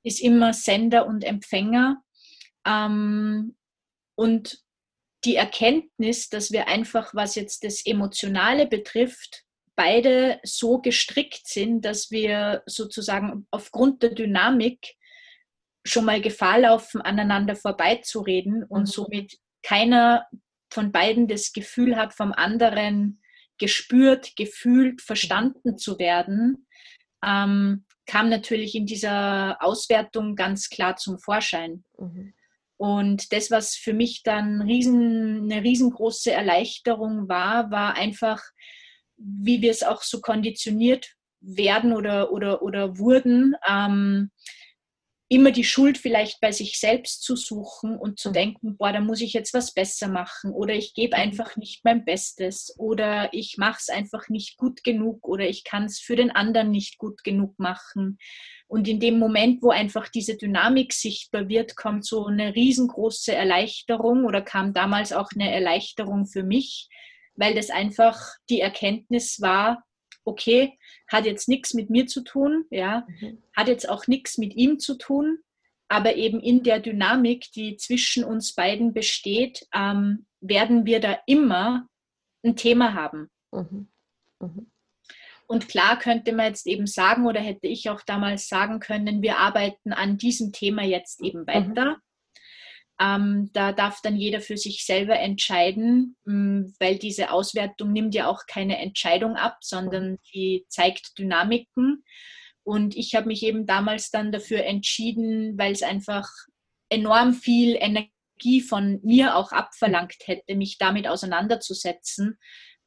ist 0.04 0.20
immer 0.22 0.54
Sender 0.54 1.06
und 1.06 1.24
Empfänger. 1.24 2.02
Ähm, 2.66 3.56
und 4.16 4.60
die 5.24 5.36
Erkenntnis, 5.36 6.30
dass 6.30 6.52
wir 6.52 6.68
einfach, 6.68 7.14
was 7.14 7.36
jetzt 7.36 7.64
das 7.64 7.86
Emotionale 7.86 8.66
betrifft, 8.66 9.44
beide 9.80 10.42
so 10.44 10.80
gestrickt 10.80 11.48
sind, 11.48 11.86
dass 11.86 12.12
wir 12.12 12.64
sozusagen 12.66 13.48
aufgrund 13.50 14.04
der 14.04 14.14
Dynamik 14.14 14.96
schon 15.86 16.04
mal 16.04 16.20
Gefahr 16.20 16.60
laufen, 16.60 17.00
aneinander 17.00 17.56
vorbeizureden 17.56 18.66
und 18.66 18.82
mhm. 18.82 18.86
somit 18.88 19.38
keiner 19.64 20.28
von 20.70 20.92
beiden 20.92 21.30
das 21.30 21.54
Gefühl 21.54 21.96
hat, 21.96 22.14
vom 22.14 22.34
anderen 22.34 23.22
gespürt, 23.58 24.36
gefühlt, 24.36 25.02
verstanden 25.02 25.78
zu 25.78 25.98
werden, 25.98 26.68
ähm, 27.26 27.86
kam 28.06 28.28
natürlich 28.28 28.76
in 28.76 28.86
dieser 28.86 29.64
Auswertung 29.64 30.36
ganz 30.36 30.68
klar 30.68 30.98
zum 30.98 31.20
Vorschein. 31.20 31.86
Mhm. 31.98 32.34
Und 32.76 33.32
das, 33.32 33.50
was 33.50 33.78
für 33.78 33.94
mich 33.94 34.24
dann 34.24 34.62
riesen, 34.62 35.50
eine 35.50 35.64
riesengroße 35.64 36.34
Erleichterung 36.34 37.30
war, 37.30 37.72
war 37.72 37.96
einfach, 37.96 38.42
wie 39.20 39.62
wir 39.62 39.72
es 39.72 39.84
auch 39.84 40.02
so 40.02 40.22
konditioniert 40.22 41.14
werden 41.42 41.94
oder, 41.94 42.32
oder, 42.32 42.62
oder 42.62 42.98
wurden, 42.98 43.56
ähm, 43.68 44.32
immer 45.32 45.52
die 45.52 45.64
Schuld 45.64 46.00
vielleicht 46.00 46.42
bei 46.42 46.52
sich 46.52 46.80
selbst 46.80 47.22
zu 47.22 47.36
suchen 47.36 47.96
und 47.98 48.20
zu 48.20 48.30
mhm. 48.30 48.34
denken, 48.34 48.78
boah, 48.78 48.92
da 48.92 49.00
muss 49.00 49.22
ich 49.22 49.34
jetzt 49.34 49.54
was 49.54 49.74
besser 49.74 50.08
machen 50.08 50.52
oder 50.52 50.74
ich 50.74 50.96
gebe 50.96 51.16
mhm. 51.16 51.22
einfach 51.22 51.56
nicht 51.56 51.86
mein 51.86 52.04
Bestes 52.04 52.74
oder 52.78 53.32
ich 53.32 53.58
mache 53.58 53.78
es 53.80 53.90
einfach 53.90 54.28
nicht 54.30 54.58
gut 54.58 54.84
genug 54.84 55.28
oder 55.28 55.48
ich 55.48 55.64
kann 55.64 55.86
es 55.86 56.00
für 56.00 56.16
den 56.16 56.32
anderen 56.32 56.72
nicht 56.72 56.98
gut 56.98 57.24
genug 57.24 57.60
machen. 57.60 58.18
Und 58.68 58.88
in 58.88 59.00
dem 59.00 59.20
Moment, 59.20 59.62
wo 59.62 59.70
einfach 59.70 60.10
diese 60.10 60.36
Dynamik 60.36 60.94
sichtbar 60.94 61.48
wird, 61.48 61.76
kommt 61.76 62.06
so 62.06 62.26
eine 62.26 62.56
riesengroße 62.56 63.34
Erleichterung 63.34 64.26
oder 64.26 64.42
kam 64.42 64.74
damals 64.74 65.14
auch 65.14 65.30
eine 65.36 65.54
Erleichterung 65.54 66.26
für 66.26 66.44
mich, 66.44 66.88
weil 67.40 67.56
das 67.56 67.70
einfach 67.70 68.20
die 68.50 68.60
Erkenntnis 68.60 69.40
war, 69.42 69.84
okay, 70.26 70.78
hat 71.08 71.26
jetzt 71.26 71.48
nichts 71.48 71.74
mit 71.74 71.90
mir 71.90 72.06
zu 72.06 72.24
tun, 72.24 72.66
ja, 72.70 73.08
mhm. 73.22 73.42
hat 73.56 73.68
jetzt 73.68 73.90
auch 73.90 74.08
nichts 74.08 74.38
mit 74.38 74.56
ihm 74.56 74.80
zu 74.80 74.98
tun, 74.98 75.40
aber 75.88 76.16
eben 76.16 76.40
in 76.40 76.64
der 76.64 76.80
Dynamik, 76.80 77.52
die 77.54 77.78
zwischen 77.78 78.24
uns 78.24 78.54
beiden 78.54 78.94
besteht, 78.94 79.66
ähm, 79.74 80.28
werden 80.42 80.86
wir 80.86 81.00
da 81.00 81.18
immer 81.26 81.88
ein 82.44 82.56
Thema 82.56 82.94
haben. 82.94 83.30
Mhm. 83.52 83.90
Mhm. 84.40 84.72
Und 85.48 85.68
klar 85.68 85.98
könnte 85.98 86.32
man 86.32 86.48
jetzt 86.48 86.68
eben 86.68 86.86
sagen, 86.86 87.26
oder 87.26 87.40
hätte 87.40 87.68
ich 87.68 87.90
auch 87.90 88.02
damals 88.02 88.48
sagen 88.48 88.80
können, 88.80 89.24
wir 89.24 89.40
arbeiten 89.40 89.94
an 89.94 90.18
diesem 90.18 90.52
Thema 90.52 90.84
jetzt 90.84 91.24
eben 91.24 91.42
mhm. 91.42 91.48
weiter. 91.48 91.98
Ähm, 93.02 93.50
da 93.54 93.72
darf 93.72 94.02
dann 94.02 94.18
jeder 94.18 94.42
für 94.42 94.58
sich 94.58 94.86
selber 94.86 95.18
entscheiden, 95.18 96.18
mm, 96.26 96.74
weil 96.80 96.98
diese 96.98 97.32
Auswertung 97.32 97.94
nimmt 97.94 98.14
ja 98.14 98.28
auch 98.28 98.46
keine 98.46 98.78
Entscheidung 98.78 99.36
ab, 99.36 99.58
sondern 99.62 100.18
sie 100.24 100.66
zeigt 100.68 101.18
Dynamiken. 101.18 102.04
Und 102.64 102.98
ich 102.98 103.16
habe 103.16 103.28
mich 103.28 103.44
eben 103.44 103.66
damals 103.66 104.12
dann 104.12 104.32
dafür 104.32 104.66
entschieden, 104.66 105.58
weil 105.58 105.72
es 105.72 105.82
einfach 105.82 106.28
enorm 106.90 107.34
viel 107.34 107.76
Energie 107.80 108.62
von 108.62 109.00
mir 109.04 109.36
auch 109.36 109.52
abverlangt 109.52 110.16
hätte, 110.26 110.56
mich 110.56 110.78
damit 110.78 111.08
auseinanderzusetzen, 111.08 112.38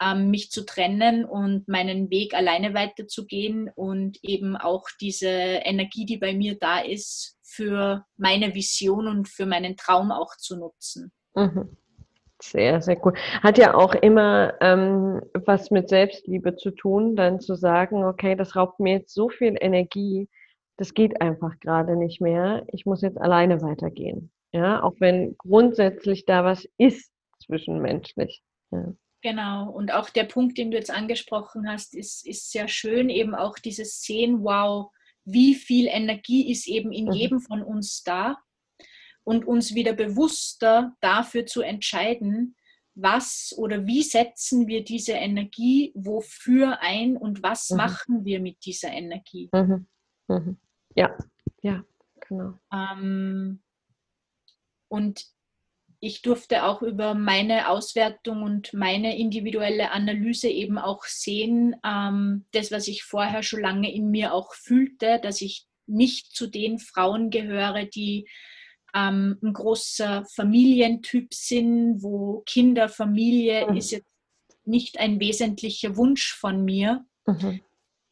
ähm, 0.03 0.31
mich 0.31 0.51
zu 0.51 0.65
trennen 0.65 1.25
und 1.25 1.69
meinen 1.69 2.11
Weg 2.11 2.35
alleine 2.35 2.75
weiterzugehen 2.75 3.71
und 3.75 4.19
eben 4.23 4.57
auch 4.57 4.85
diese 5.01 5.29
Energie, 5.29 6.05
die 6.05 6.17
bei 6.19 6.35
mir 6.35 6.59
da 6.59 6.81
ist, 6.81 7.39
für 7.53 8.05
meine 8.17 8.55
Vision 8.55 9.09
und 9.09 9.29
für 9.29 9.47
meinen 9.47 9.77
Traum 9.77 10.11
auch 10.11 10.37
zu 10.37 10.57
nutzen. 10.57 11.13
Mhm. 11.35 11.77
Sehr, 12.41 12.83
sehr 12.83 13.05
cool. 13.07 13.15
Hat 13.41 13.57
ja 13.57 13.75
auch 13.75 13.95
immer 13.95 14.55
ähm, 14.61 15.23
was 15.33 15.71
mit 15.71 15.89
Selbstliebe 15.89 16.57
zu 16.57 16.73
tun, 16.73 17.15
dann 17.15 17.41
zu 17.41 17.55
sagen, 17.55 18.05
okay, 18.05 18.35
das 18.35 18.57
raubt 18.57 18.81
mir 18.81 18.95
jetzt 18.95 19.15
so 19.15 19.29
viel 19.29 19.57
Energie, 19.61 20.29
das 20.77 20.95
geht 20.95 21.21
einfach 21.21 21.61
gerade 21.61 21.97
nicht 21.97 22.21
mehr. 22.21 22.65
Ich 22.73 22.85
muss 22.85 23.03
jetzt 23.03 23.19
alleine 23.19 23.63
weitergehen. 23.63 24.33
Ja, 24.53 24.83
auch 24.83 24.95
wenn 24.99 25.37
grundsätzlich 25.39 26.27
da 26.27 26.45
was 26.45 26.69
ist 26.79 27.13
zwischenmenschlich. 27.45 28.43
Ja. 28.71 28.93
Genau, 29.23 29.71
und 29.71 29.95
auch 29.95 30.11
der 30.11 30.25
Punkt, 30.25 30.59
den 30.59 30.73
du 30.73 30.77
jetzt 30.77 30.91
angesprochen 30.91 31.69
hast, 31.71 31.95
ist, 31.95 32.27
ist 32.27 32.51
sehr 32.51 32.67
schön, 32.67 33.09
eben 33.09 33.37
auch 33.37 33.57
dieses 33.57 34.03
Sehen, 34.03 34.43
wow, 34.43 34.91
wie 35.25 35.55
viel 35.55 35.87
Energie 35.87 36.51
ist 36.51 36.69
eben 36.69 36.93
in 36.93 37.07
mhm. 37.07 37.13
jedem 37.13 37.41
von 37.41 37.63
uns 37.63 38.03
da 38.03 38.37
und 39.25 39.47
uns 39.47 39.75
wieder 39.75 39.93
bewusster 39.93 40.97
dafür 41.01 41.47
zu 41.47 41.63
entscheiden, 41.63 42.57
was 42.95 43.55
oder 43.57 43.87
wie 43.87 44.03
setzen 44.03 44.67
wir 44.67 44.85
diese 44.85 45.13
Energie 45.13 45.93
wofür 45.95 46.81
ein 46.81 47.17
und 47.17 47.43
was 47.43 47.71
mhm. 47.71 47.77
machen 47.77 48.25
wir 48.25 48.41
mit 48.41 48.65
dieser 48.65 48.91
Energie. 48.91 49.49
Mhm. 49.53 49.87
Mhm. 50.29 50.59
Ja, 50.95 51.17
ja, 51.63 51.85
genau. 52.29 52.59
Ähm, 52.73 53.63
und 54.89 55.25
ich 56.05 56.21
durfte 56.21 56.65
auch 56.65 56.83
über 56.83 57.15
meine 57.15 57.69
Auswertung 57.69 58.43
und 58.43 58.75
meine 58.75 59.17
individuelle 59.17 59.93
Analyse 59.93 60.49
eben 60.49 60.77
auch 60.77 61.05
sehen, 61.05 61.77
ähm, 61.87 62.45
das, 62.51 62.73
was 62.73 62.89
ich 62.89 63.05
vorher 63.05 63.45
schon 63.45 63.61
lange 63.61 63.95
in 63.95 64.11
mir 64.11 64.35
auch 64.35 64.53
fühlte, 64.53 65.21
dass 65.23 65.41
ich 65.41 65.65
nicht 65.87 66.35
zu 66.35 66.49
den 66.49 66.81
Frauen 66.81 67.31
gehöre, 67.31 67.85
die 67.85 68.29
ähm, 68.93 69.39
ein 69.45 69.53
großer 69.53 70.25
Familientyp 70.35 71.33
sind, 71.33 72.03
wo 72.03 72.43
Kinder, 72.47 72.89
Familie 72.89 73.71
mhm. 73.71 73.77
ist 73.77 73.93
jetzt 73.93 74.11
nicht 74.65 74.99
ein 74.99 75.21
wesentlicher 75.21 75.97
Wunsch 75.97 76.35
von 76.35 76.65
mir. 76.65 77.05
Mhm. 77.27 77.61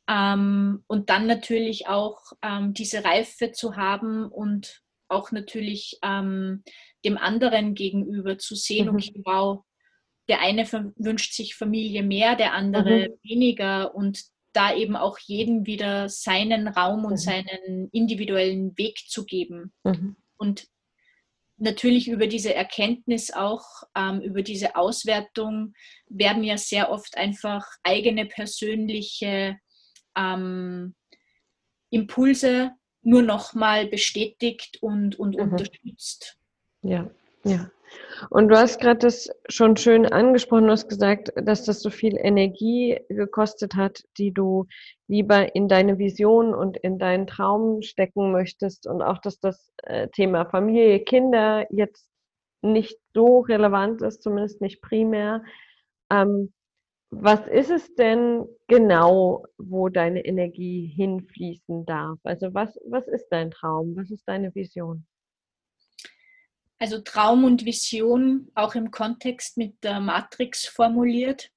Ähm, 0.09 0.85
und 0.87 1.11
dann 1.11 1.27
natürlich 1.27 1.89
auch 1.89 2.21
ähm, 2.41 2.73
diese 2.73 3.05
Reife 3.05 3.51
zu 3.51 3.75
haben 3.75 4.27
und 4.27 4.85
auch 5.09 5.33
natürlich 5.33 5.99
ähm, 6.05 6.63
dem 7.05 7.19
anderen 7.19 7.75
gegenüber 7.75 8.39
zu 8.39 8.55
sehen, 8.55 8.89
mhm. 8.89 8.95
okay, 8.95 9.23
wow, 9.25 9.65
der 10.29 10.41
eine 10.41 10.71
wünscht 10.97 11.35
sich 11.35 11.55
Familie 11.55 12.03
mehr, 12.03 12.37
der 12.37 12.55
andere 12.55 13.09
mhm. 13.09 13.29
weniger 13.29 13.95
und 13.95 14.23
da 14.53 14.75
eben 14.75 14.97
auch 14.97 15.19
jedem 15.19 15.67
wieder 15.67 16.09
seinen 16.09 16.69
Raum 16.69 17.05
und 17.05 17.13
mhm. 17.13 17.17
seinen 17.17 17.89
individuellen 17.93 18.77
Weg 18.77 18.99
zu 19.09 19.25
geben. 19.25 19.73
Mhm. 19.85 20.17
Und 20.37 20.67
natürlich 21.57 22.09
über 22.09 22.27
diese 22.27 22.55
Erkenntnis 22.55 23.33
auch, 23.33 23.65
ähm, 23.97 24.21
über 24.21 24.43
diese 24.43 24.77
Auswertung 24.77 25.75
werden 26.09 26.43
ja 26.43 26.57
sehr 26.57 26.91
oft 26.91 27.17
einfach 27.17 27.67
eigene 27.83 28.27
persönliche 28.27 29.59
ähm, 30.17 30.95
Impulse 31.91 32.73
nur 33.03 33.23
nochmal 33.23 33.87
bestätigt 33.87 34.79
und, 34.81 35.19
und 35.19 35.37
mhm. 35.37 35.43
unterstützt. 35.43 36.40
Ja, 36.83 37.11
ja. 37.45 37.71
Und 38.31 38.49
du 38.49 38.57
hast 38.57 38.81
gerade 38.81 39.01
das 39.01 39.31
schon 39.49 39.77
schön 39.77 40.07
angesprochen, 40.07 40.67
du 40.67 40.73
hast 40.73 40.89
gesagt, 40.89 41.33
dass 41.37 41.65
das 41.65 41.81
so 41.83 41.91
viel 41.91 42.17
Energie 42.17 42.99
gekostet 43.09 43.75
hat, 43.75 44.05
die 44.19 44.33
du 44.33 44.67
lieber 45.09 45.55
in 45.57 45.69
deine 45.69 45.99
Vision 45.99 46.55
und 46.55 46.77
in 46.79 46.99
deinen 46.99 47.27
Traum 47.27 47.83
stecken 47.83 48.33
möchtest 48.33 48.87
und 48.87 49.03
auch, 49.03 49.19
dass 49.19 49.41
das 49.41 49.73
äh, 49.85 50.09
Thema 50.09 50.47
Familie, 50.47 51.01
Kinder 51.01 51.67
jetzt 51.71 52.09
nicht 52.63 52.99
so 53.15 53.41
relevant 53.41 54.03
ist, 54.03 54.23
zumindest 54.23 54.61
nicht 54.61 54.83
primär. 54.83 55.43
Ähm, 56.11 56.53
was 57.11 57.47
ist 57.49 57.71
es 57.71 57.95
denn 57.97 58.47
genau, 58.69 59.47
wo 59.59 59.89
deine 59.89 60.25
Energie 60.25 60.87
hinfließen 60.97 61.87
darf? 61.87 62.19
Also 62.25 62.55
was, 62.55 62.79
was 62.87 63.09
ist 63.09 63.29
dein 63.31 63.51
Traum? 63.51 63.97
Was 63.97 64.11
ist 64.11 64.29
deine 64.29 64.55
Vision? 64.55 65.07
Also 66.81 67.01
Traum 67.01 67.45
und 67.45 67.67
Vision 67.67 68.51
auch 68.55 68.75
im 68.75 68.91
Kontext 68.91 69.59
mit 69.59 69.85
der 69.85 70.01
Matrix 70.01 70.67
formuliert. 70.67 71.51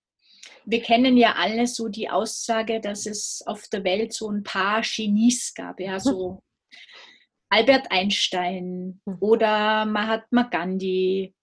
Wir 0.65 0.81
kennen 0.81 1.17
ja 1.17 1.35
alle 1.37 1.65
so 1.65 1.87
die 1.87 2.09
Aussage, 2.09 2.81
dass 2.81 3.05
es 3.05 3.41
auf 3.45 3.67
der 3.69 3.85
Welt 3.85 4.13
so 4.13 4.29
ein 4.29 4.43
paar 4.43 4.81
Genies 4.81 5.53
gab, 5.53 5.79
ja, 5.79 5.99
so 5.99 6.41
Albert 7.49 7.87
Einstein 7.89 8.99
hm. 9.05 9.17
oder 9.21 9.85
Mahatma 9.85 10.43
Gandhi, 10.43 11.33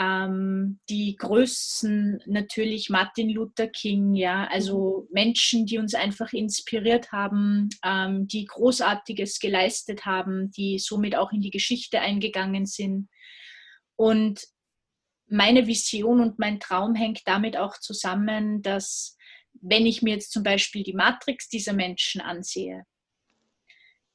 ähm, 0.00 0.80
die 0.88 1.14
Größen 1.16 2.22
natürlich 2.26 2.88
Martin 2.88 3.28
Luther 3.28 3.68
King, 3.68 4.14
ja, 4.14 4.48
also 4.50 5.06
mhm. 5.08 5.12
Menschen, 5.12 5.66
die 5.66 5.78
uns 5.78 5.94
einfach 5.94 6.32
inspiriert 6.32 7.12
haben, 7.12 7.68
ähm, 7.84 8.26
die 8.26 8.46
Großartiges 8.46 9.40
geleistet 9.40 10.06
haben, 10.06 10.50
die 10.52 10.78
somit 10.78 11.16
auch 11.16 11.32
in 11.32 11.42
die 11.42 11.50
Geschichte 11.50 12.00
eingegangen 12.00 12.64
sind. 12.64 13.08
Und 14.00 14.46
meine 15.28 15.66
Vision 15.66 16.20
und 16.20 16.38
mein 16.38 16.58
Traum 16.58 16.94
hängt 16.94 17.20
damit 17.26 17.58
auch 17.58 17.78
zusammen, 17.78 18.62
dass 18.62 19.18
wenn 19.60 19.84
ich 19.84 20.00
mir 20.00 20.14
jetzt 20.14 20.32
zum 20.32 20.42
Beispiel 20.42 20.84
die 20.84 20.94
Matrix 20.94 21.50
dieser 21.50 21.74
Menschen 21.74 22.22
ansehe, 22.22 22.86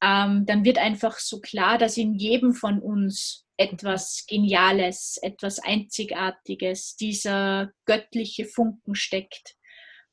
ähm, 0.01 0.47
dann 0.47 0.65
wird 0.65 0.79
einfach 0.79 1.19
so 1.19 1.39
klar, 1.39 1.77
dass 1.77 1.97
in 1.97 2.15
jedem 2.15 2.55
von 2.55 2.79
uns 2.79 3.45
etwas 3.57 4.25
Geniales, 4.27 5.19
etwas 5.21 5.59
Einzigartiges, 5.59 6.95
dieser 6.95 7.71
göttliche 7.85 8.45
Funken 8.45 8.95
steckt. 8.95 9.55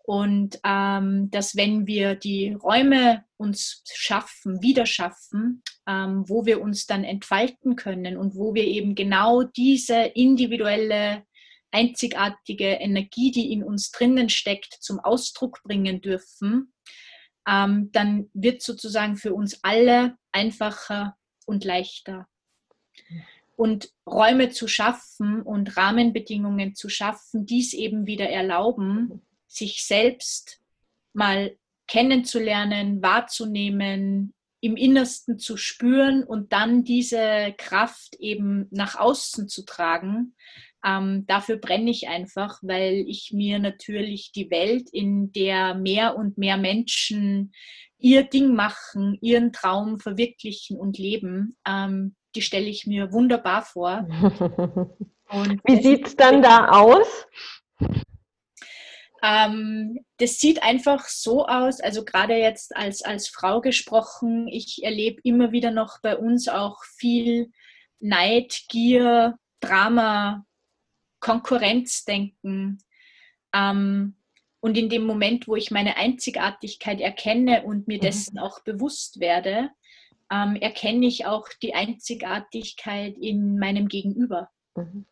Und 0.05 0.59
ähm, 0.65 1.31
dass 1.31 1.55
wenn 1.57 1.87
wir 1.87 2.17
die 2.17 2.53
Räume 2.53 3.25
uns 3.37 3.83
schaffen, 3.93 4.61
wieder 4.61 4.85
schaffen, 4.85 5.63
ähm, 5.87 6.25
wo 6.29 6.45
wir 6.45 6.61
uns 6.61 6.87
dann 6.87 7.05
entfalten 7.05 7.77
können 7.77 8.17
und 8.17 8.35
wo 8.35 8.55
wir 8.55 8.65
eben 8.65 8.95
genau 8.95 9.43
diese 9.43 9.97
individuelle, 9.97 11.25
einzigartige 11.71 12.67
Energie, 12.67 13.31
die 13.31 13.53
in 13.53 13.63
uns 13.63 13.91
drinnen 13.91 14.29
steckt, 14.29 14.75
zum 14.81 14.99
Ausdruck 15.01 15.63
bringen 15.63 16.01
dürfen, 16.01 16.73
ähm, 17.49 17.91
dann 17.93 18.29
wird 18.35 18.63
sozusagen 18.63 19.17
für 19.17 19.35
uns 19.35 19.61
alle 19.63 20.17
einfacher 20.33 21.17
und 21.47 21.65
leichter. 21.65 22.27
Und 23.57 23.91
Räume 24.07 24.51
zu 24.51 24.67
schaffen 24.67 25.43
und 25.43 25.77
Rahmenbedingungen 25.77 26.75
zu 26.75 26.89
schaffen, 26.89 27.47
dies 27.47 27.73
eben 27.75 28.07
wieder 28.07 28.29
erlauben, 28.29 29.23
sich 29.53 29.85
selbst 29.85 30.61
mal 31.13 31.57
kennenzulernen, 31.87 33.03
wahrzunehmen, 33.03 34.35
im 34.61 34.77
Innersten 34.77 35.39
zu 35.39 35.57
spüren 35.57 36.23
und 36.23 36.53
dann 36.53 36.85
diese 36.85 37.53
Kraft 37.59 38.15
eben 38.21 38.69
nach 38.71 38.95
außen 38.95 39.49
zu 39.49 39.65
tragen. 39.65 40.37
Ähm, 40.85 41.27
dafür 41.27 41.57
brenne 41.57 41.91
ich 41.91 42.09
einfach, 42.09 42.61
weil 42.63 43.05
ich 43.09 43.33
mir 43.33 43.59
natürlich 43.59 44.33
die 44.33 44.51
Welt, 44.51 44.89
in 44.91 45.33
der 45.33 45.75
mehr 45.75 46.17
und 46.17 46.39
mehr 46.39 46.57
Menschen 46.57 47.53
ihr 47.99 48.25
Ding 48.25 48.55
machen, 48.55 49.19
ihren 49.21 49.53
Traum 49.53 49.99
verwirklichen 49.99 50.79
und 50.79 50.99
leben, 50.99 51.57
ähm, 51.67 52.15
die 52.35 52.43
stelle 52.43 52.67
ich 52.67 52.87
mir 52.87 53.13
wunderbar 53.13 53.63
vor. 53.63 54.07
Wie 55.65 55.83
sieht 55.83 56.07
es 56.07 56.17
dann 56.17 56.43
da 56.43 56.69
aus? 56.69 57.27
Ähm, 59.23 60.05
das 60.19 60.41
sieht 60.41 60.63
einfach 60.65 61.07
so 61.07 61.47
aus, 61.47 61.81
also 61.81 62.05
gerade 62.05 62.35
jetzt 62.35 62.75
als, 62.77 63.03
als 63.03 63.29
Frau 63.29 63.61
gesprochen, 63.61 64.49
ich 64.49 64.83
erlebe 64.83 65.21
immer 65.23 65.53
wieder 65.53 65.71
noch 65.71 66.01
bei 66.03 66.17
uns 66.17 66.49
auch 66.49 66.83
viel 66.85 67.53
Neid, 68.01 68.65
Gier, 68.69 69.39
Drama, 69.61 70.45
Konkurrenzdenken. 71.21 72.83
Ähm, 73.55 74.17
und 74.61 74.77
in 74.77 74.89
dem 74.89 75.07
Moment, 75.07 75.47
wo 75.47 75.57
ich 75.57 75.71
meine 75.71 75.97
Einzigartigkeit 75.97 77.01
erkenne 77.01 77.63
und 77.63 77.87
mir 77.87 77.99
mhm. 77.99 78.03
dessen 78.03 78.39
auch 78.39 78.61
bewusst 78.65 79.21
werde, 79.21 79.71
ähm, 80.33 80.57
erkenne 80.57 81.07
ich 81.07 81.27
auch 81.27 81.49
die 81.63 81.75
Einzigartigkeit 81.75 83.17
in 83.19 83.59
meinem 83.59 83.89
Gegenüber. 83.89 84.51
Mhm. 84.75 85.07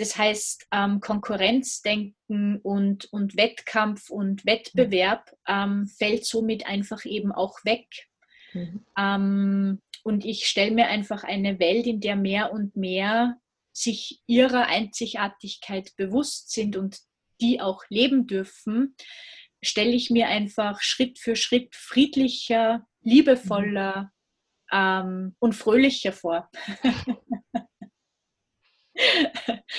Das 0.00 0.16
heißt, 0.16 0.66
ähm, 0.72 1.00
Konkurrenzdenken 1.00 2.56
und, 2.62 3.12
und 3.12 3.36
Wettkampf 3.36 4.08
und 4.08 4.46
Wettbewerb 4.46 5.30
ähm, 5.46 5.86
fällt 5.88 6.24
somit 6.24 6.66
einfach 6.66 7.04
eben 7.04 7.32
auch 7.32 7.62
weg. 7.66 7.86
Mhm. 8.54 8.86
Ähm, 8.96 9.82
und 10.02 10.24
ich 10.24 10.46
stelle 10.46 10.70
mir 10.70 10.86
einfach 10.86 11.22
eine 11.22 11.60
Welt, 11.60 11.86
in 11.86 12.00
der 12.00 12.16
mehr 12.16 12.50
und 12.50 12.76
mehr 12.76 13.36
sich 13.74 14.22
ihrer 14.26 14.68
Einzigartigkeit 14.68 15.94
bewusst 15.96 16.50
sind 16.50 16.78
und 16.78 17.00
die 17.42 17.60
auch 17.60 17.82
leben 17.90 18.26
dürfen, 18.26 18.96
stelle 19.60 19.92
ich 19.92 20.08
mir 20.08 20.28
einfach 20.28 20.80
Schritt 20.80 21.18
für 21.18 21.36
Schritt 21.36 21.76
friedlicher, 21.76 22.86
liebevoller 23.02 24.10
ähm, 24.72 25.36
und 25.40 25.54
fröhlicher 25.54 26.14
vor. 26.14 26.48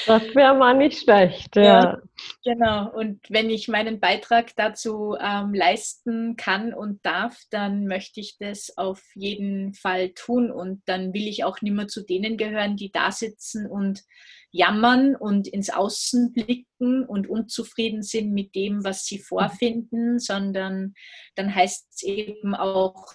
Das 0.07 0.23
wäre 0.35 0.55
mal 0.55 0.75
nicht 0.75 1.03
schlecht, 1.03 1.55
ja. 1.55 1.63
ja. 1.63 2.01
Genau, 2.43 2.89
und 2.91 3.19
wenn 3.29 3.49
ich 3.49 3.67
meinen 3.67 3.99
Beitrag 3.99 4.55
dazu 4.55 5.15
ähm, 5.19 5.53
leisten 5.53 6.35
kann 6.37 6.73
und 6.73 7.05
darf, 7.05 7.37
dann 7.49 7.85
möchte 7.87 8.19
ich 8.19 8.37
das 8.37 8.77
auf 8.77 9.01
jeden 9.15 9.73
Fall 9.73 10.09
tun 10.09 10.51
und 10.51 10.81
dann 10.85 11.13
will 11.13 11.27
ich 11.27 11.43
auch 11.43 11.61
nicht 11.61 11.73
mehr 11.73 11.87
zu 11.87 12.03
denen 12.03 12.37
gehören, 12.37 12.77
die 12.77 12.91
da 12.91 13.11
sitzen 13.11 13.67
und 13.67 14.03
jammern 14.51 15.15
und 15.15 15.47
ins 15.47 15.69
Außen 15.69 16.33
blicken 16.33 17.05
und 17.05 17.29
unzufrieden 17.29 18.03
sind 18.03 18.33
mit 18.33 18.55
dem, 18.55 18.83
was 18.83 19.05
sie 19.05 19.19
vorfinden, 19.19 20.19
sondern 20.19 20.93
dann 21.35 21.53
heißt 21.53 21.87
es 21.93 22.03
eben 22.03 22.53
auch 22.55 23.13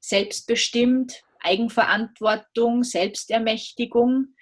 selbstbestimmt, 0.00 1.22
Eigenverantwortung, 1.40 2.84
Selbstermächtigung 2.84 4.34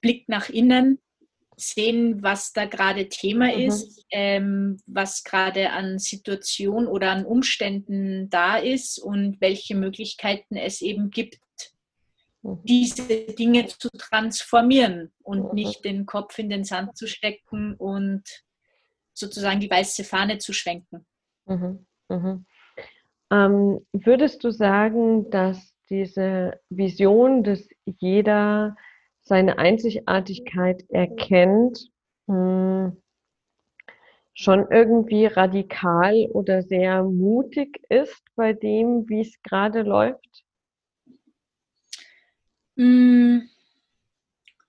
Blick 0.00 0.28
nach 0.28 0.48
innen, 0.48 0.98
sehen, 1.60 2.22
was 2.22 2.52
da 2.52 2.64
gerade 2.64 3.08
Thema 3.08 3.46
mhm. 3.46 3.60
ist, 3.60 4.04
ähm, 4.10 4.78
was 4.86 5.24
gerade 5.24 5.70
an 5.70 5.98
Situation 5.98 6.86
oder 6.86 7.10
an 7.10 7.24
Umständen 7.24 8.30
da 8.30 8.56
ist 8.56 8.98
und 8.98 9.40
welche 9.40 9.76
Möglichkeiten 9.76 10.56
es 10.56 10.80
eben 10.80 11.10
gibt, 11.10 11.40
mhm. 12.42 12.60
diese 12.64 13.06
Dinge 13.06 13.66
zu 13.66 13.88
transformieren 13.90 15.12
und 15.22 15.48
mhm. 15.48 15.54
nicht 15.54 15.84
den 15.84 16.06
Kopf 16.06 16.38
in 16.38 16.48
den 16.48 16.64
Sand 16.64 16.96
zu 16.96 17.06
stecken 17.06 17.74
und 17.74 18.22
sozusagen 19.12 19.60
die 19.60 19.70
weiße 19.70 20.04
Fahne 20.04 20.38
zu 20.38 20.52
schwenken. 20.52 21.06
Mhm. 21.46 21.86
Mhm. 22.08 22.46
Ähm, 23.32 23.86
würdest 23.92 24.42
du 24.42 24.50
sagen, 24.50 25.30
dass 25.30 25.74
diese 25.88 26.60
Vision, 26.68 27.44
dass 27.44 27.68
jeder 27.84 28.76
seine 29.30 29.58
Einzigartigkeit 29.58 30.84
erkennt, 30.90 31.88
hm, 32.26 33.00
schon 34.34 34.66
irgendwie 34.70 35.26
radikal 35.26 36.26
oder 36.32 36.62
sehr 36.62 37.04
mutig 37.04 37.80
ist 37.88 38.24
bei 38.34 38.54
dem, 38.54 39.08
wie 39.08 39.20
es 39.20 39.40
gerade 39.42 39.82
läuft? 39.82 40.42
Mm, 42.74 43.42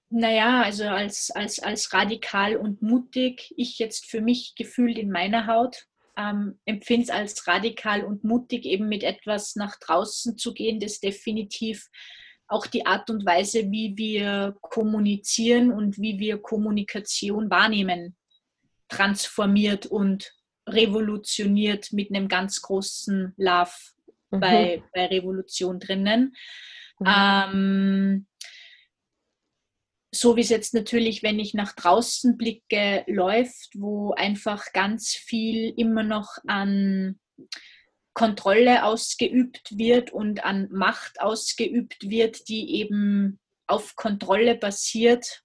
naja, 0.09 0.61
also 0.61 0.83
als, 0.83 1.31
als, 1.31 1.57
als 1.57 1.91
radikal 1.91 2.55
und 2.55 2.83
mutig, 2.83 3.55
ich 3.57 3.79
jetzt 3.79 4.05
für 4.05 4.21
mich 4.21 4.53
gefühlt 4.55 4.99
in 4.99 5.09
meiner 5.09 5.47
Haut, 5.47 5.87
ähm, 6.15 6.59
empfinde 6.65 7.05
es 7.05 7.09
als 7.09 7.47
radikal 7.47 8.03
und 8.03 8.23
mutig, 8.23 8.65
eben 8.65 8.87
mit 8.87 9.01
etwas 9.01 9.55
nach 9.55 9.79
draußen 9.79 10.37
zu 10.37 10.53
gehen, 10.53 10.79
das 10.79 10.99
definitiv 10.99 11.89
auch 12.51 12.67
die 12.67 12.85
Art 12.85 13.09
und 13.09 13.25
Weise, 13.25 13.71
wie 13.71 13.95
wir 13.97 14.55
kommunizieren 14.61 15.71
und 15.71 15.97
wie 15.97 16.19
wir 16.19 16.37
Kommunikation 16.37 17.49
wahrnehmen, 17.49 18.17
transformiert 18.89 19.85
und 19.85 20.33
revolutioniert 20.67 21.93
mit 21.93 22.09
einem 22.09 22.27
ganz 22.27 22.61
großen 22.61 23.33
Love 23.37 23.71
mhm. 24.31 24.39
bei, 24.39 24.83
bei 24.93 25.05
Revolution 25.07 25.79
drinnen. 25.79 26.35
Mhm. 26.99 27.07
Ähm, 27.07 28.27
so 30.13 30.35
wie 30.35 30.41
es 30.41 30.49
jetzt 30.49 30.73
natürlich, 30.73 31.23
wenn 31.23 31.39
ich 31.39 31.53
nach 31.53 31.71
draußen 31.71 32.37
blicke, 32.37 33.05
läuft, 33.07 33.69
wo 33.75 34.11
einfach 34.11 34.73
ganz 34.73 35.11
viel 35.11 35.73
immer 35.77 36.03
noch 36.03 36.37
an 36.47 37.17
Kontrolle 38.13 38.83
ausgeübt 38.83 39.77
wird 39.77 40.11
und 40.11 40.43
an 40.43 40.67
Macht 40.71 41.21
ausgeübt 41.21 42.09
wird, 42.09 42.47
die 42.49 42.75
eben 42.75 43.39
auf 43.67 43.95
Kontrolle 43.95 44.55
basiert, 44.55 45.43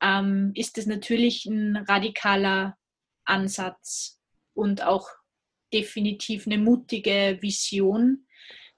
ähm, 0.00 0.52
ist 0.54 0.78
es 0.78 0.86
natürlich 0.86 1.46
ein 1.46 1.76
radikaler 1.76 2.76
Ansatz 3.24 4.20
und 4.52 4.82
auch 4.82 5.08
definitiv 5.72 6.46
eine 6.46 6.58
mutige 6.58 7.38
Vision, 7.40 8.26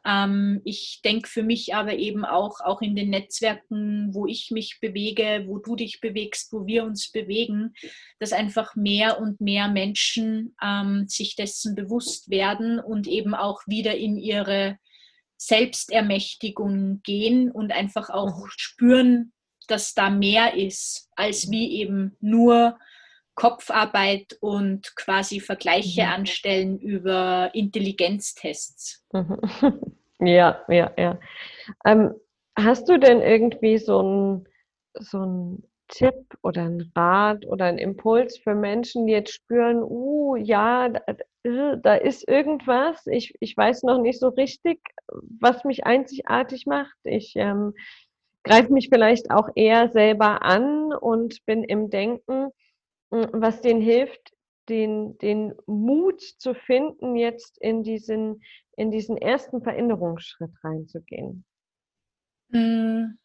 ähm, 0.07 0.61
ich 0.65 1.01
denke 1.05 1.29
für 1.29 1.43
mich 1.43 1.75
aber 1.75 1.95
eben 1.95 2.25
auch, 2.25 2.61
auch 2.61 2.81
in 2.81 2.95
den 2.95 3.11
Netzwerken, 3.11 4.15
wo 4.15 4.27
ich 4.27 4.51
mich 4.53 4.79
bewege, 4.81 5.45
wo 5.47 5.59
du 5.59 5.75
dich 5.75 6.01
bewegst, 6.01 6.53
wo 6.53 6.67
wir 6.67 6.85
uns 6.85 7.11
bewegen, 7.11 7.75
dass 8.21 8.33
einfach 8.33 8.77
mehr 8.77 9.21
und 9.21 9.41
mehr 9.41 9.69
Menschen 9.69 10.55
ähm, 10.63 11.07
sich 11.09 11.35
dessen 11.35 11.75
bewusst 11.75 12.31
werden 12.31 12.79
und 12.79 13.09
eben 13.09 13.35
auch 13.35 13.63
wieder 13.67 13.97
in 13.97 14.17
ihre 14.17 14.79
Selbstermächtigung 15.39 17.03
gehen 17.03 17.51
und 17.51 17.73
einfach 17.73 18.09
auch 18.09 18.45
mhm. 18.45 18.51
spüren, 18.57 19.33
dass 19.67 19.95
da 19.95 20.11
mehr 20.11 20.55
ist, 20.55 21.11
als 21.17 21.51
wie 21.51 21.81
eben 21.81 22.17
nur 22.21 22.79
Kopfarbeit 23.37 24.37
und 24.41 24.97
quasi 24.97 25.39
Vergleiche 25.39 26.03
mhm. 26.03 26.09
anstellen 26.09 26.79
über 26.81 27.51
Intelligenztests. 27.55 29.05
Mhm. 29.13 29.39
Ja, 30.19 30.65
ja, 30.69 30.91
ja. 30.97 31.19
Ähm, 31.85 32.15
hast 32.59 32.89
du 32.89 32.99
denn 32.99 33.21
irgendwie 33.21 33.77
so 33.77 34.03
ein, 34.03 34.49
so 34.95 35.19
ein 35.19 35.63
Tipp 35.89 36.39
oder 36.43 36.63
ein 36.63 36.91
Rat 36.97 37.47
oder 37.47 37.67
ein 37.67 37.77
Impuls 37.77 38.39
für 38.39 38.55
Menschen, 38.55 39.07
die 39.07 39.13
jetzt 39.13 39.35
spüren, 39.35 39.83
uh, 39.83 40.37
ja, 40.37 40.89
da, 40.89 41.01
äh, 41.43 41.77
da 41.83 41.95
ist 41.97 42.27
irgendwas, 42.27 43.07
ich, 43.07 43.35
ich 43.41 43.57
weiß 43.57 43.83
noch 43.83 44.01
nicht 44.01 44.19
so 44.19 44.29
richtig, 44.29 44.81
was 45.39 45.65
mich 45.65 45.85
einzigartig 45.85 46.67
macht. 46.67 46.97
Ich 47.05 47.35
ähm, 47.37 47.75
greife 48.43 48.73
mich 48.73 48.89
vielleicht 48.89 49.31
auch 49.31 49.51
eher 49.55 49.91
selber 49.91 50.43
an 50.43 50.93
und 50.95 51.45
bin 51.47 51.63
im 51.63 51.91
Denken, 51.91 52.51
was 53.11 53.61
denen 53.61 53.81
hilft, 53.81 54.33
den, 54.69 55.17
den 55.19 55.55
Mut 55.67 56.21
zu 56.21 56.55
finden, 56.55 57.17
jetzt 57.17 57.59
in 57.59 57.83
diesen, 57.83 58.43
in 58.77 58.91
diesen 58.91 59.17
ersten 59.17 59.63
Veränderungsschritt 59.63 60.53
reinzugehen? 60.63 61.45
Hm, 62.51 63.19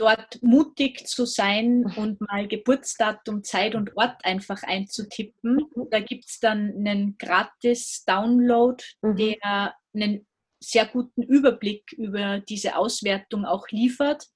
dort 0.00 0.42
mutig 0.42 1.06
zu 1.06 1.26
sein 1.26 1.84
und 1.96 2.20
mal 2.22 2.48
Geburtsdatum, 2.48 3.44
Zeit 3.44 3.74
und 3.74 3.96
Ort 3.96 4.24
einfach 4.24 4.62
einzutippen. 4.62 5.66
Mhm. 5.74 5.88
Da 5.90 6.00
gibt 6.00 6.24
es 6.26 6.40
dann 6.40 6.74
einen 6.78 7.18
gratis 7.18 8.04
Download, 8.06 8.82
mhm. 9.02 9.16
der 9.16 9.74
einen 9.94 10.26
sehr 10.58 10.86
guten 10.86 11.22
Überblick 11.22 11.92
über 11.92 12.40
diese 12.40 12.76
Auswertung 12.76 13.44
auch 13.44 13.68
liefert. 13.68 14.26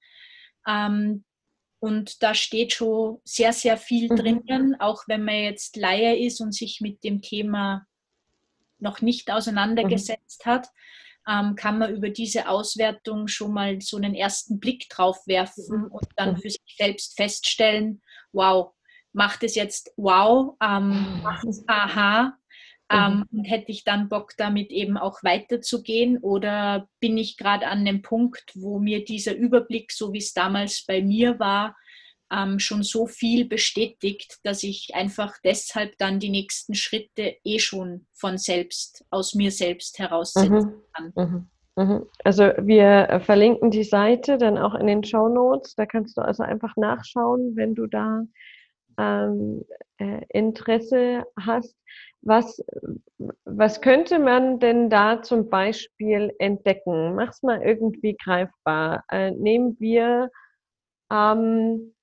Ähm, 0.66 1.24
und 1.78 2.22
da 2.22 2.34
steht 2.34 2.72
schon 2.72 3.20
sehr, 3.24 3.52
sehr 3.52 3.78
viel 3.78 4.10
mhm. 4.10 4.16
drinnen, 4.16 4.80
auch 4.80 5.04
wenn 5.06 5.24
man 5.24 5.34
jetzt 5.34 5.76
Laie 5.76 6.18
ist 6.18 6.40
und 6.40 6.52
sich 6.52 6.80
mit 6.80 7.04
dem 7.04 7.22
Thema 7.22 7.86
noch 8.78 9.00
nicht 9.00 9.30
auseinandergesetzt 9.30 10.44
mhm. 10.44 10.50
hat 10.50 10.68
ähm, 11.28 11.54
kann 11.54 11.78
man 11.78 11.94
über 11.94 12.10
diese 12.10 12.48
Auswertung 12.48 13.28
schon 13.28 13.52
mal 13.52 13.80
so 13.80 13.96
einen 13.96 14.14
ersten 14.14 14.60
Blick 14.60 14.88
drauf 14.88 15.18
werfen 15.26 15.64
mhm. 15.68 15.86
und 15.86 16.06
dann 16.16 16.32
mhm. 16.32 16.36
für 16.38 16.50
sich 16.50 16.76
selbst 16.76 17.16
feststellen, 17.16 18.02
wow, 18.32 18.72
macht 19.12 19.42
es 19.42 19.54
jetzt 19.54 19.92
wow, 19.96 20.56
ähm, 20.60 21.22
macht 21.22 21.44
es 21.44 21.64
aha, 21.66 22.36
ähm, 22.90 23.24
und 23.32 23.44
hätte 23.44 23.72
ich 23.72 23.84
dann 23.84 24.08
Bock 24.08 24.32
damit 24.36 24.70
eben 24.70 24.98
auch 24.98 25.22
weiterzugehen 25.22 26.18
oder 26.18 26.88
bin 27.00 27.16
ich 27.16 27.36
gerade 27.36 27.66
an 27.66 27.80
einem 27.80 28.02
Punkt, 28.02 28.52
wo 28.54 28.78
mir 28.78 29.04
dieser 29.04 29.34
Überblick, 29.34 29.92
so 29.92 30.12
wie 30.12 30.18
es 30.18 30.32
damals 30.32 30.84
bei 30.86 31.00
mir 31.00 31.38
war, 31.38 31.76
ähm, 32.32 32.58
schon 32.58 32.82
so 32.82 33.06
viel 33.06 33.46
bestätigt, 33.46 34.38
dass 34.42 34.62
ich 34.62 34.90
einfach 34.94 35.34
deshalb 35.44 35.96
dann 35.98 36.20
die 36.20 36.30
nächsten 36.30 36.74
Schritte 36.74 37.36
eh 37.44 37.58
schon 37.58 38.06
von 38.12 38.38
selbst, 38.38 39.04
aus 39.10 39.34
mir 39.34 39.50
selbst 39.50 39.98
heraussetzen 39.98 40.52
mhm. 40.54 40.82
kann. 40.92 41.12
Mhm. 41.14 41.50
Mhm. 41.76 42.06
Also 42.22 42.52
wir 42.58 43.20
verlinken 43.24 43.70
die 43.70 43.84
Seite 43.84 44.38
dann 44.38 44.58
auch 44.58 44.74
in 44.74 44.86
den 44.86 45.02
Show 45.02 45.28
Notes. 45.28 45.74
Da 45.74 45.86
kannst 45.86 46.16
du 46.16 46.22
also 46.22 46.42
einfach 46.42 46.76
nachschauen, 46.76 47.56
wenn 47.56 47.74
du 47.74 47.86
da 47.86 48.22
ähm, 48.98 49.64
äh, 49.98 50.20
Interesse 50.28 51.24
hast. 51.38 51.76
Was, 52.22 52.64
was 53.44 53.80
könnte 53.80 54.18
man 54.18 54.60
denn 54.60 54.88
da 54.88 55.20
zum 55.20 55.50
Beispiel 55.50 56.32
entdecken? 56.38 57.14
Mach's 57.16 57.42
mal 57.42 57.60
irgendwie 57.62 58.16
greifbar. 58.16 59.04
Äh, 59.10 59.32
nehmen 59.32 59.76
wir 59.78 60.30
ähm, 61.12 61.93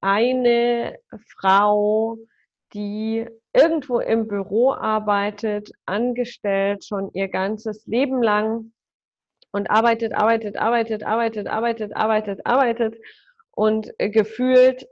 eine 0.00 0.98
Frau, 1.36 2.18
die 2.74 3.26
irgendwo 3.52 4.00
im 4.00 4.28
Büro 4.28 4.72
arbeitet, 4.72 5.70
angestellt 5.86 6.84
schon 6.84 7.10
ihr 7.12 7.28
ganzes 7.28 7.86
Leben 7.86 8.22
lang 8.22 8.72
und 9.52 9.70
arbeitet, 9.70 10.12
arbeitet, 10.12 10.56
arbeitet, 10.56 11.02
arbeitet, 11.02 11.46
arbeitet, 11.48 11.96
arbeitet, 11.96 12.46
arbeitet 12.46 12.96
und 13.52 13.92
gefühlt 13.98 14.86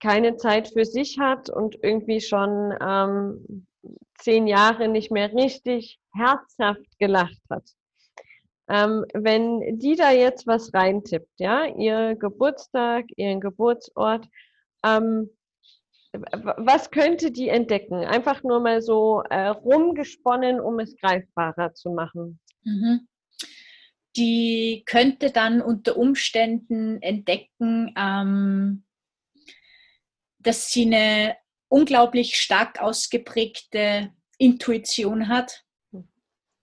keine 0.00 0.36
Zeit 0.36 0.68
für 0.68 0.84
sich 0.84 1.18
hat 1.18 1.48
und 1.48 1.78
irgendwie 1.82 2.20
schon 2.20 2.74
ähm, 2.80 3.66
zehn 4.18 4.46
Jahre 4.46 4.88
nicht 4.88 5.10
mehr 5.10 5.32
richtig 5.32 5.98
herzhaft 6.12 6.98
gelacht 6.98 7.40
hat. 7.50 7.64
Ähm, 8.68 9.04
wenn 9.12 9.78
die 9.78 9.94
da 9.94 10.10
jetzt 10.10 10.46
was 10.46 10.72
reintippt, 10.72 11.38
ja, 11.38 11.66
ihr 11.66 12.16
Geburtstag, 12.16 13.06
ihren 13.16 13.40
Geburtsort, 13.40 14.26
ähm, 14.84 15.30
was 16.12 16.90
könnte 16.90 17.30
die 17.30 17.48
entdecken? 17.48 18.04
Einfach 18.04 18.42
nur 18.42 18.60
mal 18.60 18.80
so 18.80 19.22
äh, 19.30 19.48
rumgesponnen, 19.48 20.60
um 20.60 20.78
es 20.78 20.96
greifbarer 20.96 21.74
zu 21.74 21.90
machen. 21.90 22.38
Mhm. 22.62 23.08
Die 24.16 24.84
könnte 24.86 25.32
dann 25.32 25.60
unter 25.60 25.96
Umständen 25.96 27.02
entdecken, 27.02 27.92
ähm, 27.98 28.84
dass 30.38 30.70
sie 30.70 30.86
eine 30.86 31.36
unglaublich 31.68 32.36
stark 32.36 32.80
ausgeprägte 32.80 34.12
Intuition 34.38 35.28
hat, 35.28 35.63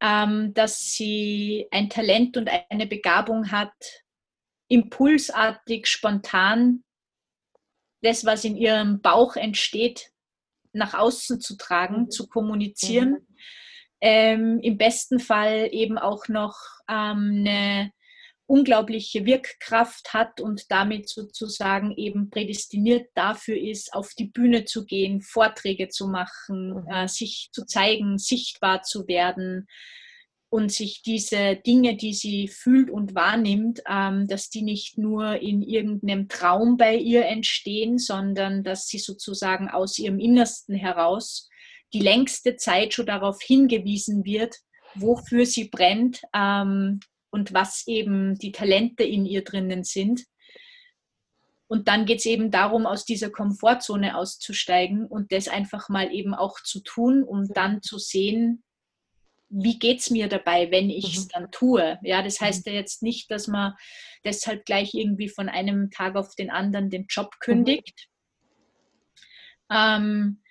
dass 0.01 0.93
sie 0.93 1.67
ein 1.69 1.89
Talent 1.89 2.35
und 2.35 2.49
eine 2.69 2.87
Begabung 2.87 3.51
hat, 3.51 3.73
impulsartig, 4.67 5.85
spontan 5.85 6.83
das, 8.01 8.25
was 8.25 8.43
in 8.43 8.57
ihrem 8.57 9.01
Bauch 9.01 9.35
entsteht, 9.35 10.11
nach 10.73 10.93
außen 10.93 11.39
zu 11.39 11.55
tragen, 11.55 12.03
mhm. 12.03 12.09
zu 12.09 12.27
kommunizieren. 12.27 13.11
Mhm. 13.11 13.27
Ähm, 14.01 14.59
Im 14.61 14.77
besten 14.77 15.19
Fall 15.19 15.69
eben 15.71 15.99
auch 15.99 16.27
noch 16.27 16.55
ähm, 16.89 17.43
eine 17.45 17.91
unglaubliche 18.51 19.25
Wirkkraft 19.25 20.13
hat 20.13 20.41
und 20.41 20.69
damit 20.69 21.07
sozusagen 21.07 21.95
eben 21.95 22.29
prädestiniert 22.29 23.07
dafür 23.15 23.57
ist, 23.57 23.93
auf 23.93 24.09
die 24.19 24.27
Bühne 24.27 24.65
zu 24.65 24.85
gehen, 24.85 25.21
Vorträge 25.21 25.87
zu 25.87 26.07
machen, 26.07 26.73
mhm. 26.73 26.87
äh, 26.93 27.07
sich 27.07 27.49
zu 27.53 27.65
zeigen, 27.65 28.17
sichtbar 28.17 28.81
zu 28.81 29.07
werden 29.07 29.67
und 30.49 30.69
sich 30.69 31.01
diese 31.01 31.55
Dinge, 31.55 31.95
die 31.95 32.13
sie 32.13 32.49
fühlt 32.49 32.89
und 32.89 33.15
wahrnimmt, 33.15 33.83
ähm, 33.89 34.27
dass 34.27 34.49
die 34.49 34.63
nicht 34.63 34.97
nur 34.97 35.41
in 35.41 35.61
irgendeinem 35.61 36.27
Traum 36.27 36.75
bei 36.75 36.97
ihr 36.97 37.25
entstehen, 37.25 37.99
sondern 37.99 38.65
dass 38.65 38.87
sie 38.87 38.99
sozusagen 38.99 39.69
aus 39.69 39.97
ihrem 39.97 40.19
Innersten 40.19 40.75
heraus 40.75 41.47
die 41.93 42.01
längste 42.01 42.57
Zeit 42.57 42.93
schon 42.93 43.05
darauf 43.05 43.41
hingewiesen 43.41 44.25
wird, 44.25 44.57
wofür 44.95 45.45
sie 45.45 45.69
brennt, 45.69 46.21
ähm, 46.35 46.99
und 47.31 47.53
was 47.53 47.87
eben 47.87 48.37
die 48.37 48.51
Talente 48.51 49.03
in 49.03 49.25
ihr 49.25 49.43
drinnen 49.43 49.83
sind. 49.83 50.25
Und 51.67 51.87
dann 51.87 52.05
geht 52.05 52.19
es 52.19 52.25
eben 52.25 52.51
darum, 52.51 52.85
aus 52.85 53.05
dieser 53.05 53.29
Komfortzone 53.29 54.17
auszusteigen 54.17 55.07
und 55.07 55.31
das 55.31 55.47
einfach 55.47 55.87
mal 55.87 56.13
eben 56.13 56.33
auch 56.33 56.59
zu 56.61 56.81
tun, 56.81 57.23
um 57.23 57.47
dann 57.47 57.81
zu 57.81 57.97
sehen, 57.97 58.63
wie 59.51 59.79
geht 59.79 59.99
es 59.99 60.09
mir 60.09 60.27
dabei, 60.27 60.71
wenn 60.71 60.89
ich 60.89 61.15
es 61.15 61.25
mhm. 61.25 61.29
dann 61.29 61.51
tue. 61.51 61.99
Ja, 62.03 62.21
das 62.21 62.39
mhm. 62.39 62.45
heißt 62.45 62.65
ja 62.67 62.73
jetzt 62.73 63.03
nicht, 63.03 63.31
dass 63.31 63.47
man 63.47 63.73
deshalb 64.25 64.65
gleich 64.65 64.93
irgendwie 64.93 65.29
von 65.29 65.49
einem 65.49 65.91
Tag 65.91 66.15
auf 66.15 66.35
den 66.35 66.49
anderen 66.49 66.89
den 66.89 67.05
Job 67.09 67.35
kündigt. 67.39 68.07
Mhm. 69.69 69.75
Ähm, 69.77 70.41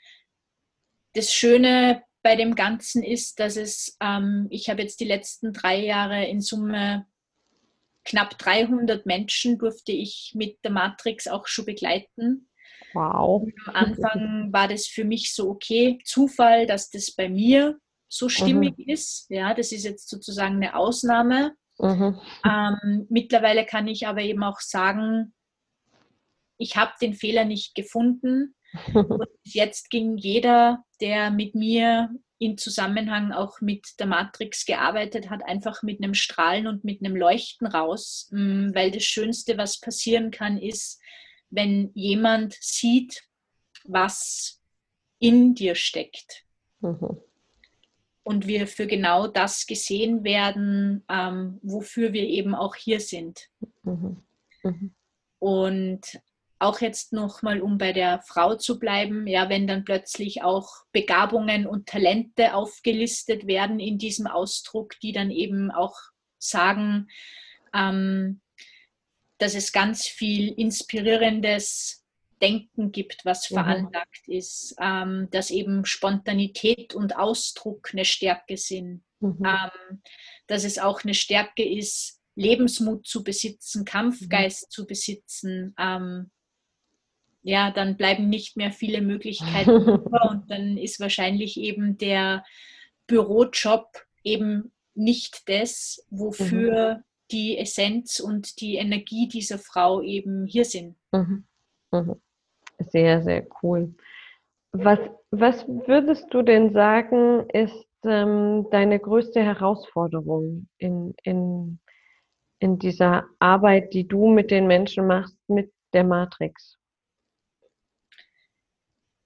das 1.14 1.32
Schöne 1.32 2.02
bei 2.22 2.36
dem 2.36 2.54
Ganzen 2.54 3.02
ist, 3.02 3.40
dass 3.40 3.56
es, 3.56 3.96
ähm, 4.00 4.46
ich 4.50 4.68
habe 4.68 4.82
jetzt 4.82 5.00
die 5.00 5.06
letzten 5.06 5.52
drei 5.52 5.78
Jahre 5.78 6.26
in 6.26 6.40
Summe 6.40 7.06
knapp 8.04 8.38
300 8.38 9.06
Menschen 9.06 9.58
durfte 9.58 9.92
ich 9.92 10.32
mit 10.34 10.58
der 10.64 10.70
Matrix 10.70 11.28
auch 11.28 11.46
schon 11.46 11.66
begleiten. 11.66 12.48
Wow. 12.92 13.46
Am 13.66 13.74
Anfang 13.74 14.52
war 14.52 14.68
das 14.68 14.86
für 14.86 15.04
mich 15.04 15.34
so, 15.34 15.50
okay, 15.50 15.98
Zufall, 16.04 16.66
dass 16.66 16.90
das 16.90 17.12
bei 17.12 17.28
mir 17.28 17.78
so 18.08 18.28
stimmig 18.28 18.76
mhm. 18.78 18.88
ist. 18.88 19.26
Ja, 19.28 19.54
das 19.54 19.70
ist 19.72 19.84
jetzt 19.84 20.08
sozusagen 20.08 20.56
eine 20.56 20.74
Ausnahme. 20.74 21.54
Mhm. 21.78 22.20
Ähm, 22.44 23.06
mittlerweile 23.08 23.64
kann 23.64 23.86
ich 23.86 24.06
aber 24.06 24.22
eben 24.22 24.42
auch 24.42 24.60
sagen, 24.60 25.34
ich 26.58 26.76
habe 26.76 26.92
den 27.00 27.14
Fehler 27.14 27.44
nicht 27.44 27.74
gefunden. 27.74 28.54
Und 28.94 29.28
jetzt 29.42 29.90
ging 29.90 30.16
jeder, 30.16 30.84
der 31.00 31.30
mit 31.30 31.54
mir 31.54 32.10
in 32.38 32.56
Zusammenhang 32.56 33.32
auch 33.32 33.60
mit 33.60 34.00
der 34.00 34.06
Matrix 34.06 34.64
gearbeitet 34.64 35.28
hat, 35.28 35.44
einfach 35.44 35.82
mit 35.82 36.02
einem 36.02 36.14
Strahlen 36.14 36.66
und 36.66 36.84
mit 36.84 37.04
einem 37.04 37.14
Leuchten 37.14 37.66
raus, 37.66 38.28
mm, 38.30 38.74
weil 38.74 38.90
das 38.90 39.04
Schönste, 39.04 39.58
was 39.58 39.78
passieren 39.78 40.30
kann, 40.30 40.56
ist, 40.56 41.00
wenn 41.50 41.90
jemand 41.94 42.56
sieht, 42.58 43.24
was 43.84 44.60
in 45.18 45.54
dir 45.54 45.74
steckt. 45.74 46.44
Mhm. 46.80 47.20
Und 48.22 48.46
wir 48.46 48.66
für 48.66 48.86
genau 48.86 49.26
das 49.26 49.66
gesehen 49.66 50.24
werden, 50.24 51.04
ähm, 51.10 51.58
wofür 51.62 52.12
wir 52.12 52.24
eben 52.24 52.54
auch 52.54 52.74
hier 52.74 53.00
sind. 53.00 53.50
Mhm. 53.82 54.22
Mhm. 54.62 54.94
Und 55.38 56.20
auch 56.60 56.80
jetzt 56.80 57.12
nochmal, 57.12 57.60
um 57.62 57.78
bei 57.78 57.92
der 57.92 58.20
Frau 58.20 58.54
zu 58.54 58.78
bleiben, 58.78 59.26
ja, 59.26 59.48
wenn 59.48 59.66
dann 59.66 59.84
plötzlich 59.84 60.42
auch 60.42 60.68
Begabungen 60.92 61.66
und 61.66 61.88
Talente 61.88 62.54
aufgelistet 62.54 63.46
werden 63.46 63.80
in 63.80 63.96
diesem 63.96 64.26
Ausdruck, 64.26 65.00
die 65.00 65.12
dann 65.12 65.30
eben 65.30 65.70
auch 65.70 65.96
sagen, 66.38 67.08
ähm, 67.74 68.42
dass 69.38 69.54
es 69.54 69.72
ganz 69.72 70.06
viel 70.06 70.52
inspirierendes 70.52 72.04
Denken 72.42 72.92
gibt, 72.92 73.24
was 73.24 73.50
mhm. 73.50 73.54
veranlagt 73.54 74.28
ist, 74.28 74.74
ähm, 74.78 75.28
dass 75.30 75.50
eben 75.50 75.86
Spontanität 75.86 76.94
und 76.94 77.16
Ausdruck 77.16 77.88
eine 77.92 78.04
Stärke 78.04 78.58
sind, 78.58 79.02
mhm. 79.20 79.38
ähm, 79.44 80.02
dass 80.46 80.64
es 80.64 80.78
auch 80.78 81.04
eine 81.04 81.14
Stärke 81.14 81.66
ist, 81.66 82.20
Lebensmut 82.34 83.06
zu 83.06 83.24
besitzen, 83.24 83.86
Kampfgeist 83.86 84.68
mhm. 84.68 84.70
zu 84.70 84.86
besitzen, 84.86 85.74
ähm, 85.78 86.30
ja, 87.42 87.70
dann 87.70 87.96
bleiben 87.96 88.28
nicht 88.28 88.56
mehr 88.56 88.70
viele 88.70 89.00
Möglichkeiten 89.00 89.70
über 90.06 90.30
und 90.30 90.50
dann 90.50 90.76
ist 90.76 91.00
wahrscheinlich 91.00 91.58
eben 91.58 91.98
der 91.98 92.44
Bürojob 93.06 93.88
eben 94.22 94.72
nicht 94.94 95.48
das, 95.48 96.06
wofür 96.10 96.96
mhm. 96.96 97.02
die 97.30 97.58
Essenz 97.58 98.20
und 98.20 98.60
die 98.60 98.76
Energie 98.76 99.28
dieser 99.28 99.58
Frau 99.58 100.02
eben 100.02 100.46
hier 100.46 100.64
sind. 100.64 100.96
Mhm. 101.12 101.44
Mhm. 101.92 102.16
Sehr, 102.78 103.22
sehr 103.22 103.46
cool. 103.62 103.94
Was, 104.72 104.98
was 105.30 105.66
würdest 105.66 106.26
du 106.30 106.42
denn 106.42 106.72
sagen, 106.72 107.48
ist 107.50 107.86
ähm, 108.04 108.66
deine 108.70 108.98
größte 108.98 109.42
Herausforderung 109.42 110.68
in, 110.78 111.14
in, 111.24 111.80
in 112.60 112.78
dieser 112.78 113.24
Arbeit, 113.38 113.92
die 113.92 114.06
du 114.06 114.28
mit 114.28 114.50
den 114.50 114.66
Menschen 114.66 115.06
machst, 115.06 115.36
mit 115.48 115.72
der 115.92 116.04
Matrix? 116.04 116.79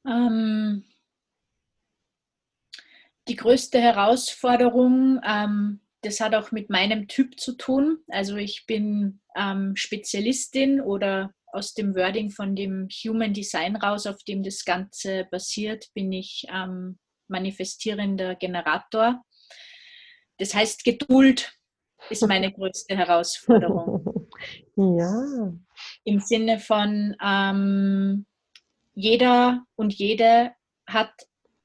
Ähm, 0.06 0.84
die 3.28 3.36
größte 3.36 3.80
Herausforderung, 3.80 5.20
ähm, 5.26 5.80
das 6.02 6.20
hat 6.20 6.34
auch 6.34 6.52
mit 6.52 6.68
meinem 6.68 7.08
Typ 7.08 7.40
zu 7.40 7.56
tun. 7.56 7.98
Also 8.08 8.36
ich 8.36 8.66
bin 8.66 9.20
ähm, 9.36 9.74
Spezialistin 9.76 10.80
oder 10.80 11.32
aus 11.46 11.72
dem 11.72 11.94
Wording 11.94 12.30
von 12.30 12.54
dem 12.56 12.88
Human 13.04 13.32
Design 13.32 13.76
raus, 13.76 14.06
auf 14.06 14.22
dem 14.24 14.42
das 14.42 14.64
Ganze 14.64 15.26
basiert, 15.30 15.86
bin 15.94 16.12
ich 16.12 16.46
ähm, 16.52 16.98
manifestierender 17.28 18.34
Generator. 18.34 19.22
Das 20.38 20.54
heißt, 20.54 20.84
Geduld 20.84 21.56
ist 22.10 22.26
meine 22.26 22.52
größte 22.52 22.96
Herausforderung. 22.96 24.28
Ja. 24.76 25.52
Im 26.04 26.20
Sinne 26.20 26.58
von, 26.58 27.16
ähm, 27.24 28.26
jeder 28.94 29.64
und 29.76 29.92
jede 29.94 30.52
hat 30.86 31.12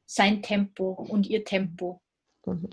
sein 0.06 0.42
Tempo 0.42 0.92
und 0.92 1.28
ihr 1.28 1.44
Tempo. 1.46 2.02
Mhm. 2.46 2.70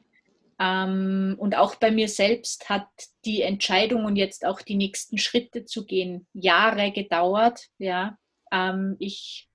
Ähm, 0.59 1.37
und 1.39 1.55
auch 1.57 1.75
bei 1.75 1.91
mir 1.91 2.09
selbst 2.09 2.71
hat 2.71 2.89
die 3.25 3.43
Entscheidung 3.43 4.05
und 4.05 4.17
jetzt 4.17 4.47
auch 4.47 4.63
die 4.63 4.77
nächsten 4.77 5.19
Schritte 5.19 5.67
zu 5.67 5.85
gehen 5.85 6.27
Jahre 6.33 6.93
gedauert. 6.93 7.67
Ja, 7.79 8.19
ähm, 8.51 8.97
ich 8.99 9.51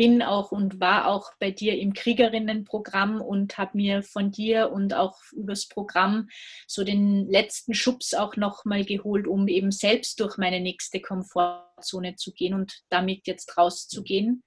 bin 0.00 0.22
auch 0.22 0.50
und 0.50 0.80
war 0.80 1.08
auch 1.08 1.34
bei 1.38 1.50
dir 1.50 1.78
im 1.78 1.92
Kriegerinnenprogramm 1.92 3.20
und 3.20 3.58
habe 3.58 3.76
mir 3.76 4.02
von 4.02 4.30
dir 4.30 4.72
und 4.72 4.94
auch 4.94 5.20
übers 5.32 5.68
Programm 5.68 6.30
so 6.66 6.84
den 6.84 7.28
letzten 7.28 7.74
Schubs 7.74 8.14
auch 8.14 8.34
nochmal 8.36 8.86
geholt, 8.86 9.26
um 9.26 9.46
eben 9.46 9.70
selbst 9.70 10.18
durch 10.20 10.38
meine 10.38 10.58
nächste 10.60 11.02
Komfortzone 11.02 12.16
zu 12.16 12.32
gehen 12.32 12.54
und 12.54 12.80
damit 12.88 13.26
jetzt 13.26 13.58
rauszugehen. 13.58 14.42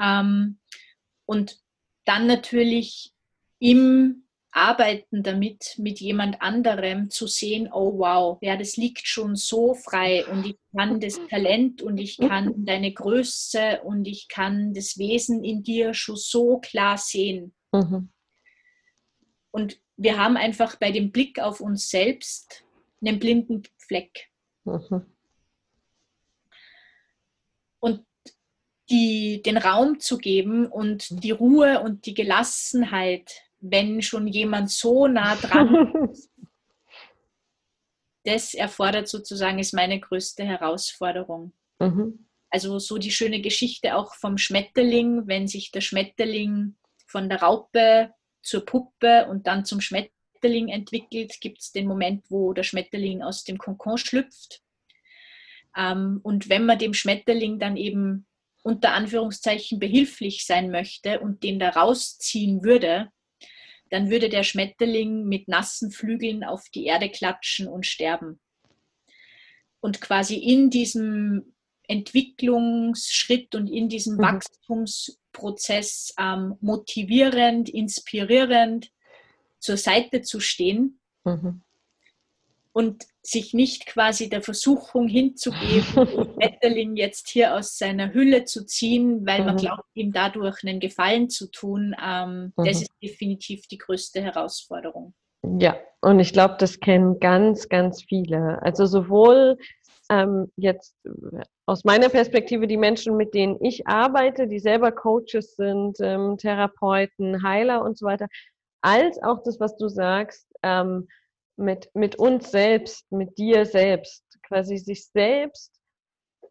Ähm, 0.00 0.58
und 1.26 1.60
dann 2.04 2.26
natürlich 2.26 3.12
im 3.60 4.25
Arbeiten 4.56 5.22
damit 5.22 5.74
mit 5.76 6.00
jemand 6.00 6.40
anderem 6.40 7.10
zu 7.10 7.26
sehen, 7.26 7.68
oh 7.70 7.98
wow, 7.98 8.38
ja, 8.40 8.56
das 8.56 8.78
liegt 8.78 9.06
schon 9.06 9.36
so 9.36 9.74
frei 9.74 10.26
und 10.26 10.46
ich 10.46 10.56
kann 10.74 10.98
das 10.98 11.20
Talent 11.28 11.82
und 11.82 11.98
ich 11.98 12.16
kann 12.16 12.64
deine 12.64 12.90
Größe 12.90 13.82
und 13.82 14.08
ich 14.08 14.28
kann 14.28 14.72
das 14.72 14.96
Wesen 14.96 15.44
in 15.44 15.62
dir 15.62 15.92
schon 15.92 16.16
so 16.16 16.58
klar 16.58 16.96
sehen. 16.96 17.54
Mhm. 17.72 18.08
Und 19.50 19.78
wir 19.98 20.16
haben 20.16 20.38
einfach 20.38 20.76
bei 20.76 20.90
dem 20.90 21.12
Blick 21.12 21.38
auf 21.38 21.60
uns 21.60 21.90
selbst 21.90 22.64
einen 23.02 23.18
blinden 23.18 23.62
Fleck. 23.76 24.30
Mhm. 24.64 25.04
Und 27.78 28.06
die, 28.88 29.42
den 29.42 29.58
Raum 29.58 30.00
zu 30.00 30.16
geben 30.16 30.66
und 30.66 31.22
die 31.22 31.30
Ruhe 31.30 31.80
und 31.80 32.06
die 32.06 32.14
Gelassenheit 32.14 33.45
wenn 33.70 34.02
schon 34.02 34.26
jemand 34.26 34.70
so 34.70 35.06
nah 35.06 35.36
dran 35.36 36.08
ist. 36.10 36.30
das 38.24 38.54
erfordert 38.54 39.08
sozusagen, 39.08 39.58
ist 39.58 39.72
meine 39.72 40.00
größte 40.00 40.44
Herausforderung. 40.44 41.52
Mhm. 41.78 42.26
Also 42.50 42.78
so 42.78 42.98
die 42.98 43.10
schöne 43.10 43.40
Geschichte 43.40 43.96
auch 43.96 44.14
vom 44.14 44.38
Schmetterling, 44.38 45.26
wenn 45.26 45.46
sich 45.48 45.70
der 45.70 45.80
Schmetterling 45.80 46.76
von 47.06 47.28
der 47.28 47.42
Raupe 47.42 48.12
zur 48.42 48.64
Puppe 48.64 49.26
und 49.28 49.46
dann 49.46 49.64
zum 49.64 49.80
Schmetterling 49.80 50.68
entwickelt, 50.68 51.40
gibt 51.40 51.60
es 51.60 51.72
den 51.72 51.86
Moment, 51.86 52.24
wo 52.28 52.52
der 52.52 52.62
Schmetterling 52.62 53.22
aus 53.22 53.44
dem 53.44 53.58
Kokon 53.58 53.98
schlüpft. 53.98 54.62
Ähm, 55.76 56.20
und 56.22 56.48
wenn 56.48 56.64
man 56.64 56.78
dem 56.78 56.94
Schmetterling 56.94 57.58
dann 57.58 57.76
eben 57.76 58.26
unter 58.62 58.92
Anführungszeichen 58.92 59.78
behilflich 59.78 60.44
sein 60.44 60.70
möchte 60.70 61.20
und 61.20 61.42
den 61.44 61.58
da 61.58 61.70
rausziehen 61.70 62.64
würde, 62.64 63.10
dann 63.90 64.10
würde 64.10 64.28
der 64.28 64.42
Schmetterling 64.42 65.24
mit 65.26 65.48
nassen 65.48 65.90
Flügeln 65.90 66.44
auf 66.44 66.68
die 66.74 66.86
Erde 66.86 67.08
klatschen 67.08 67.68
und 67.68 67.86
sterben. 67.86 68.40
Und 69.80 70.00
quasi 70.00 70.36
in 70.36 70.70
diesem 70.70 71.54
Entwicklungsschritt 71.88 73.54
und 73.54 73.68
in 73.68 73.88
diesem 73.88 74.16
mhm. 74.16 74.22
Wachstumsprozess 74.22 76.14
ähm, 76.18 76.56
motivierend, 76.60 77.68
inspirierend 77.68 78.90
zur 79.58 79.76
Seite 79.76 80.22
zu 80.22 80.40
stehen 80.40 80.98
mhm. 81.24 81.62
und 82.72 83.06
sich 83.22 83.54
nicht 83.54 83.86
quasi 83.86 84.28
der 84.28 84.42
Versuchung 84.42 85.08
hinzugeben, 85.08 85.84
den 86.36 86.52
Wetterling 86.52 86.96
jetzt 86.96 87.28
hier 87.28 87.54
aus 87.54 87.78
seiner 87.78 88.12
Hülle 88.12 88.44
zu 88.44 88.64
ziehen, 88.66 89.26
weil 89.26 89.40
mhm. 89.40 89.46
man 89.46 89.56
glaubt, 89.56 89.84
ihm 89.94 90.12
dadurch 90.12 90.62
einen 90.62 90.80
Gefallen 90.80 91.28
zu 91.28 91.50
tun. 91.50 91.94
Ähm, 92.02 92.52
mhm. 92.56 92.64
Das 92.64 92.82
ist 92.82 92.90
definitiv 93.02 93.66
die 93.68 93.78
größte 93.78 94.22
Herausforderung. 94.22 95.14
Ja, 95.58 95.76
und 96.00 96.18
ich 96.20 96.32
glaube, 96.32 96.56
das 96.58 96.80
kennen 96.80 97.18
ganz, 97.20 97.68
ganz 97.68 98.02
viele. 98.02 98.60
Also 98.62 98.86
sowohl 98.86 99.56
ähm, 100.10 100.50
jetzt 100.56 100.96
aus 101.66 101.84
meiner 101.84 102.08
Perspektive 102.08 102.66
die 102.66 102.76
Menschen, 102.76 103.16
mit 103.16 103.34
denen 103.34 103.62
ich 103.62 103.86
arbeite, 103.86 104.46
die 104.46 104.58
selber 104.58 104.92
Coaches 104.92 105.56
sind, 105.56 105.98
ähm, 106.00 106.36
Therapeuten, 106.38 107.42
Heiler 107.42 107.82
und 107.82 107.98
so 107.98 108.06
weiter, 108.06 108.28
als 108.82 109.20
auch 109.22 109.42
das, 109.42 109.58
was 109.58 109.76
du 109.76 109.88
sagst, 109.88 110.46
ähm, 110.62 111.08
mit, 111.56 111.90
mit 111.94 112.16
uns 112.16 112.50
selbst, 112.50 113.10
mit 113.10 113.36
dir 113.38 113.66
selbst, 113.66 114.24
quasi 114.46 114.76
sich 114.76 115.06
selbst 115.08 115.72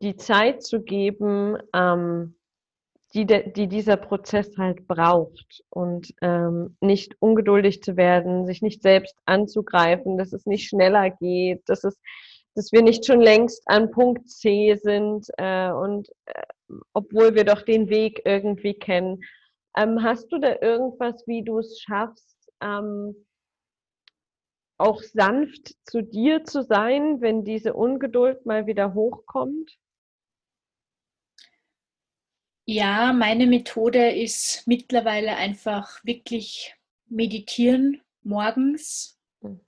die 0.02 0.16
Zeit 0.16 0.64
zu 0.64 0.82
geben, 0.82 1.58
ähm, 1.74 2.36
die, 3.14 3.26
de, 3.26 3.52
die 3.52 3.68
dieser 3.68 3.98
Prozess 3.98 4.58
halt 4.58 4.88
braucht 4.88 5.64
und 5.70 6.14
ähm, 6.22 6.76
nicht 6.82 7.16
ungeduldig 7.22 7.82
zu 7.82 7.96
werden, 7.96 8.46
sich 8.46 8.62
nicht 8.62 8.82
selbst 8.82 9.16
anzugreifen, 9.26 10.18
dass 10.18 10.34
es 10.34 10.46
nicht 10.46 10.68
schneller 10.68 11.10
geht, 11.10 11.62
dass 11.68 11.84
es 11.84 12.00
dass 12.56 12.72
wir 12.72 12.82
nicht 12.82 13.06
schon 13.06 13.20
längst 13.20 13.62
an 13.66 13.92
Punkt 13.92 14.30
C 14.30 14.76
sind 14.76 15.28
äh, 15.38 15.70
und 15.72 16.10
äh, 16.26 16.42
obwohl 16.94 17.36
wir 17.36 17.44
doch 17.44 17.62
den 17.62 17.90
Weg 17.90 18.22
irgendwie 18.24 18.74
kennen. 18.74 19.22
Ähm, 19.78 20.02
hast 20.02 20.32
du 20.32 20.40
da 20.40 20.56
irgendwas, 20.62 21.28
wie 21.28 21.44
du 21.44 21.60
es 21.60 21.82
schaffst, 21.82 22.50
ähm, 22.62 23.28
auch 24.78 25.02
sanft 25.02 25.76
zu 25.84 26.02
dir 26.02 26.46
zu 26.46 26.64
sein, 26.64 27.20
wenn 27.20 27.44
diese 27.44 27.74
Ungeduld 27.74 28.46
mal 28.46 28.68
wieder 28.68 28.94
hochkommt? 28.94 29.78
Ja, 32.68 33.14
meine 33.14 33.46
Methode 33.46 34.10
ist 34.10 34.64
mittlerweile 34.66 35.36
einfach 35.36 36.04
wirklich 36.04 36.76
meditieren 37.08 38.02
morgens. 38.24 39.20
Hm. 39.42 39.60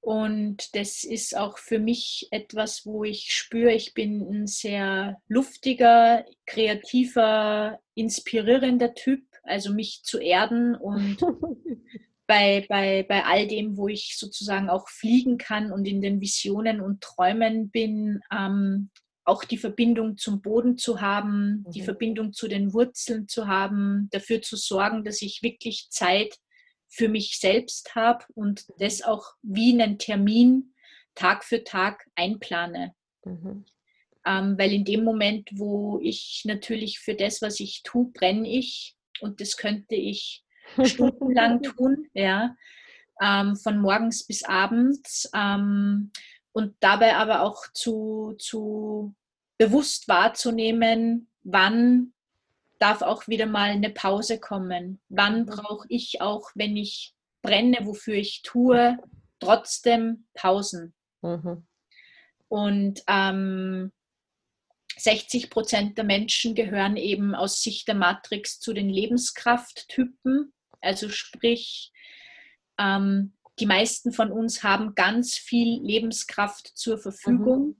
Und 0.00 0.76
das 0.76 1.02
ist 1.02 1.36
auch 1.36 1.58
für 1.58 1.80
mich 1.80 2.28
etwas, 2.30 2.86
wo 2.86 3.02
ich 3.02 3.32
spüre, 3.32 3.72
ich 3.72 3.94
bin 3.94 4.22
ein 4.22 4.46
sehr 4.46 5.20
luftiger, 5.26 6.24
kreativer, 6.46 7.80
inspirierender 7.94 8.94
Typ. 8.94 9.24
Also 9.42 9.72
mich 9.72 10.02
zu 10.04 10.20
erden 10.20 10.76
und 10.76 11.18
bei, 12.28 12.64
bei, 12.68 13.04
bei 13.08 13.24
all 13.24 13.48
dem, 13.48 13.76
wo 13.76 13.88
ich 13.88 14.16
sozusagen 14.16 14.70
auch 14.70 14.88
fliegen 14.88 15.36
kann 15.36 15.72
und 15.72 15.86
in 15.86 16.00
den 16.00 16.20
Visionen 16.20 16.80
und 16.80 17.00
Träumen 17.00 17.70
bin, 17.70 18.20
ähm, 18.32 18.90
auch 19.26 19.44
die 19.44 19.58
Verbindung 19.58 20.16
zum 20.16 20.40
Boden 20.40 20.78
zu 20.78 21.00
haben, 21.00 21.64
mhm. 21.66 21.70
die 21.72 21.82
Verbindung 21.82 22.32
zu 22.32 22.48
den 22.48 22.72
Wurzeln 22.72 23.28
zu 23.28 23.46
haben, 23.48 24.08
dafür 24.12 24.40
zu 24.40 24.56
sorgen, 24.56 25.04
dass 25.04 25.20
ich 25.20 25.42
wirklich 25.42 25.88
Zeit 25.90 26.38
für 26.88 27.08
mich 27.08 27.38
selbst 27.38 27.94
habe 27.94 28.24
und 28.34 28.64
das 28.78 29.02
auch 29.02 29.32
wie 29.42 29.72
einen 29.72 29.98
Termin 29.98 30.72
Tag 31.14 31.44
für 31.44 31.64
Tag 31.64 32.06
einplane. 32.14 32.94
Mhm. 33.24 33.64
Ähm, 34.24 34.58
weil 34.58 34.72
in 34.72 34.84
dem 34.84 35.02
Moment, 35.02 35.50
wo 35.52 35.98
ich 36.02 36.42
natürlich 36.44 37.00
für 37.00 37.14
das, 37.14 37.42
was 37.42 37.58
ich 37.58 37.82
tue, 37.82 38.10
brenne 38.12 38.48
ich 38.48 38.96
und 39.20 39.40
das 39.40 39.56
könnte 39.56 39.96
ich 39.96 40.44
stundenlang 40.84 41.62
tun, 41.76 42.08
ja, 42.14 42.56
ähm, 43.20 43.56
von 43.56 43.80
morgens 43.80 44.26
bis 44.26 44.44
abends. 44.44 45.28
Ähm, 45.34 46.12
und 46.56 46.74
dabei 46.80 47.16
aber 47.16 47.42
auch 47.42 47.66
zu, 47.74 48.34
zu 48.38 49.14
bewusst 49.58 50.08
wahrzunehmen, 50.08 51.28
wann 51.42 52.14
darf 52.78 53.02
auch 53.02 53.28
wieder 53.28 53.44
mal 53.44 53.68
eine 53.68 53.90
Pause 53.90 54.40
kommen. 54.40 54.98
Wann 55.10 55.44
brauche 55.44 55.84
ich 55.90 56.22
auch, 56.22 56.50
wenn 56.54 56.74
ich 56.78 57.14
brenne, 57.42 57.80
wofür 57.82 58.14
ich 58.14 58.40
tue, 58.40 58.96
trotzdem 59.38 60.28
Pausen. 60.32 60.94
Mhm. 61.20 61.66
Und 62.48 63.02
ähm, 63.06 63.92
60 64.96 65.50
Prozent 65.50 65.98
der 65.98 66.06
Menschen 66.06 66.54
gehören 66.54 66.96
eben 66.96 67.34
aus 67.34 67.60
Sicht 67.60 67.86
der 67.86 67.96
Matrix 67.96 68.60
zu 68.60 68.72
den 68.72 68.88
Lebenskrafttypen. 68.88 70.54
Also 70.80 71.10
sprich, 71.10 71.92
ähm, 72.78 73.35
die 73.58 73.66
meisten 73.66 74.12
von 74.12 74.30
uns 74.30 74.62
haben 74.62 74.94
ganz 74.94 75.34
viel 75.34 75.80
Lebenskraft 75.82 76.72
zur 76.74 76.98
Verfügung. 76.98 77.66
Mhm. 77.68 77.76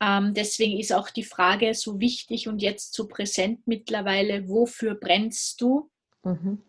Ähm, 0.00 0.34
deswegen 0.34 0.78
ist 0.78 0.92
auch 0.92 1.08
die 1.08 1.24
Frage 1.24 1.72
so 1.74 2.00
wichtig 2.00 2.48
und 2.48 2.60
jetzt 2.60 2.92
so 2.92 3.08
präsent 3.08 3.66
mittlerweile, 3.66 4.48
wofür 4.48 4.94
brennst 4.94 5.60
du? 5.60 5.90
Mhm. 6.22 6.62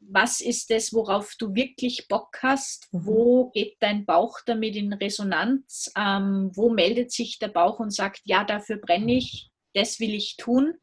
Was 0.00 0.40
ist 0.40 0.70
es, 0.70 0.92
worauf 0.92 1.34
du 1.38 1.54
wirklich 1.54 2.08
Bock 2.08 2.38
hast? 2.42 2.92
Mhm. 2.92 3.06
Wo 3.06 3.50
geht 3.50 3.76
dein 3.80 4.04
Bauch 4.04 4.40
damit 4.44 4.76
in 4.76 4.92
Resonanz? 4.92 5.90
Ähm, 5.96 6.50
wo 6.54 6.70
meldet 6.70 7.12
sich 7.12 7.38
der 7.38 7.48
Bauch 7.48 7.80
und 7.80 7.90
sagt, 7.90 8.20
ja, 8.24 8.44
dafür 8.44 8.76
brenne 8.76 9.14
ich, 9.14 9.50
das 9.74 10.00
will 10.00 10.14
ich 10.14 10.36
tun? 10.36 10.74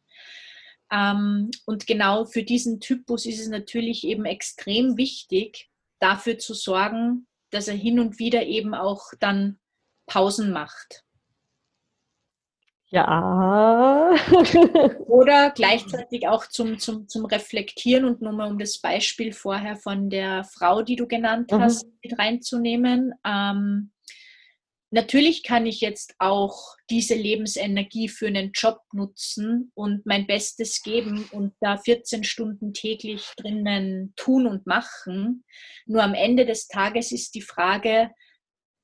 Ähm, 0.92 1.52
und 1.66 1.86
genau 1.86 2.26
für 2.26 2.44
diesen 2.44 2.80
Typus 2.80 3.26
ist 3.26 3.40
es 3.40 3.50
natürlich 3.50 4.04
eben 4.04 4.26
extrem 4.26 4.98
wichtig, 4.98 5.70
dafür 6.00 6.38
zu 6.38 6.54
sorgen, 6.54 7.28
dass 7.52 7.68
er 7.68 7.76
hin 7.76 8.00
und 8.00 8.20
wieder 8.20 8.44
eben 8.46 8.74
auch 8.74 9.14
dann 9.20 9.60
Pausen 10.06 10.52
macht. 10.52 11.04
Ja. 12.90 14.16
Oder 15.08 15.52
gleichzeitig 15.52 16.28
auch 16.28 16.48
zum, 16.48 16.80
zum, 16.80 17.08
zum 17.10 17.26
Reflektieren 17.26 18.06
und 18.06 18.22
nur 18.22 18.32
mal 18.32 18.50
um 18.50 18.58
das 18.58 18.80
Beispiel 18.80 19.34
vorher 19.34 19.76
von 19.76 20.10
der 20.10 20.46
Frau, 20.46 20.82
die 20.82 20.96
du 20.96 21.06
genannt 21.06 21.52
mhm. 21.52 21.62
hast, 21.62 21.86
mit 22.02 22.18
reinzunehmen. 22.18 23.14
Ähm, 23.26 23.92
natürlich 24.92 25.44
kann 25.44 25.66
ich 25.66 25.82
jetzt 25.82 26.16
auch 26.20 26.76
diese 26.90 27.16
Lebensenergie 27.16 28.10
für 28.10 28.28
einen 28.28 28.52
Job 28.54 28.80
nutzen 28.94 29.72
und 29.76 30.06
mein 30.06 30.28
Bestes 30.28 30.82
geben 30.82 31.28
und 31.32 31.54
da 31.60 31.78
14 31.78 32.24
Stunden 32.24 32.74
täglich 32.74 33.26
drinnen 33.38 34.14
tun 34.16 34.48
und 34.48 34.66
machen. 34.66 35.44
Nur 35.86 36.04
am 36.04 36.14
Ende 36.14 36.46
des 36.46 36.68
Tages 36.68 37.12
ist 37.12 37.36
die 37.36 37.42
Frage, 37.42 38.12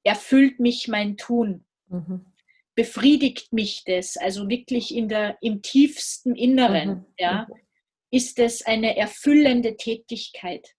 erfüllt 0.03 0.59
mich 0.59 0.87
mein 0.87 1.17
Tun? 1.17 1.65
Mhm. 1.87 2.25
Befriedigt 2.75 3.53
mich 3.53 3.83
das? 3.85 4.17
Also 4.17 4.49
wirklich 4.49 4.93
in 4.93 5.07
der, 5.07 5.37
im 5.41 5.61
tiefsten 5.61 6.35
Inneren, 6.35 6.89
mhm. 6.89 7.05
ja? 7.17 7.47
Mhm. 7.49 7.55
Ist 8.11 8.37
es 8.37 8.63
eine 8.63 8.95
erfüllende 8.95 9.75
Tätigkeit? 9.75 10.75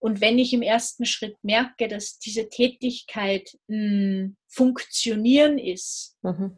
Und 0.00 0.20
wenn 0.20 0.38
ich 0.38 0.52
im 0.52 0.62
ersten 0.62 1.04
Schritt 1.04 1.36
merke, 1.42 1.88
dass 1.88 2.18
diese 2.18 2.48
Tätigkeit 2.48 3.58
mh, 3.66 3.76
hm, 3.76 4.36
funktionieren 4.46 5.58
ist 5.58 6.16
mhm. 6.22 6.56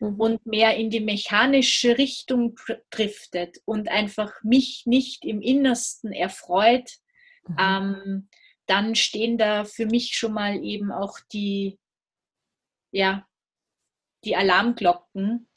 Mhm. 0.00 0.20
und 0.20 0.46
mehr 0.46 0.76
in 0.76 0.90
die 0.90 1.00
mechanische 1.00 1.98
Richtung 1.98 2.58
driftet 2.90 3.58
und 3.64 3.88
einfach 3.88 4.32
mich 4.42 4.82
nicht 4.86 5.24
im 5.24 5.40
Innersten 5.40 6.12
erfreut, 6.12 6.90
mhm. 7.48 7.56
ähm, 7.58 8.28
dann 8.66 8.94
stehen 8.94 9.38
da 9.38 9.64
für 9.64 9.86
mich 9.86 10.16
schon 10.16 10.32
mal 10.32 10.62
eben 10.62 10.92
auch 10.92 11.18
die, 11.32 11.78
ja, 12.90 13.26
die 14.24 14.36
Alarmglocken 14.36 15.48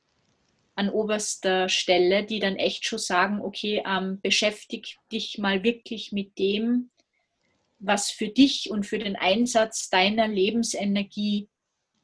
an 0.75 0.89
oberster 0.89 1.67
Stelle, 1.67 2.23
die 2.23 2.39
dann 2.39 2.55
echt 2.55 2.85
schon 2.85 2.99
sagen, 2.99 3.41
okay, 3.41 3.83
ähm, 3.85 4.21
beschäftige 4.21 4.87
dich 5.11 5.37
mal 5.37 5.63
wirklich 5.63 6.11
mit 6.11 6.37
dem, 6.37 6.91
was 7.79 8.11
für 8.11 8.27
dich 8.27 8.69
und 8.69 8.85
für 8.85 8.99
den 8.99 9.15
Einsatz 9.15 9.89
deiner 9.89 10.27
Lebensenergie 10.27 11.49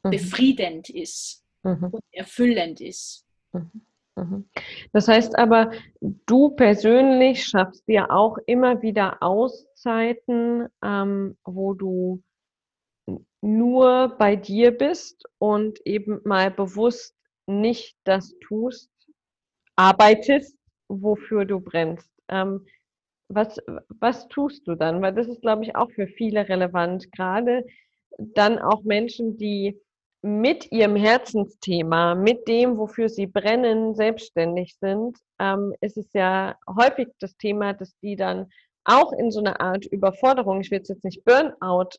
mhm. 0.03 0.09
befriedend 0.09 0.89
ist 0.89 1.43
mhm. 1.63 1.89
und 1.91 2.03
erfüllend 2.11 2.81
ist. 2.81 3.25
Mhm. 3.51 3.71
mhm. 4.15 4.49
Das 4.93 5.07
heißt 5.07 5.37
aber, 5.37 5.71
du 6.01 6.49
persönlich 6.49 7.45
schaffst 7.45 7.87
dir 7.87 8.11
auch 8.11 8.37
immer 8.45 8.81
wieder 8.81 9.21
Auszeiten, 9.21 10.67
ähm, 10.83 11.37
wo 11.43 11.73
du 11.73 12.23
nur 13.41 14.15
bei 14.17 14.35
dir 14.35 14.71
bist 14.71 15.23
und 15.37 15.79
eben 15.85 16.21
mal 16.23 16.49
bewusst 16.49 17.15
nicht 17.45 17.95
das 18.03 18.33
tust, 18.39 18.89
arbeitest, 19.75 20.57
wofür 20.87 21.45
du 21.45 21.59
brennst. 21.59 22.09
Ähm, 22.27 22.65
was, 23.27 23.57
was 23.99 24.27
tust 24.27 24.67
du 24.67 24.75
dann? 24.75 25.01
Weil 25.01 25.13
das 25.13 25.27
ist, 25.27 25.41
glaube 25.41 25.63
ich, 25.63 25.75
auch 25.75 25.89
für 25.91 26.07
viele 26.07 26.47
relevant. 26.47 27.11
Gerade 27.11 27.65
dann 28.17 28.59
auch 28.59 28.83
Menschen, 28.83 29.37
die 29.37 29.79
mit 30.21 30.71
ihrem 30.71 30.95
Herzensthema, 30.95 32.15
mit 32.15 32.47
dem, 32.47 32.77
wofür 32.77 33.09
sie 33.09 33.27
brennen, 33.27 33.93
selbstständig 33.93 34.75
sind, 34.79 35.17
ähm, 35.39 35.73
ist 35.81 35.97
es 35.97 36.11
ja 36.13 36.55
häufig 36.67 37.09
das 37.19 37.37
Thema, 37.37 37.73
dass 37.73 37.95
die 37.99 38.15
dann 38.15 38.47
auch 38.85 39.11
in 39.13 39.29
so 39.29 39.39
eine 39.39 39.59
Art 39.59 39.85
Überforderung, 39.85 40.61
ich 40.61 40.71
will 40.71 40.81
es 40.81 40.87
jetzt 40.87 41.03
nicht 41.03 41.23
Burnout 41.25 41.89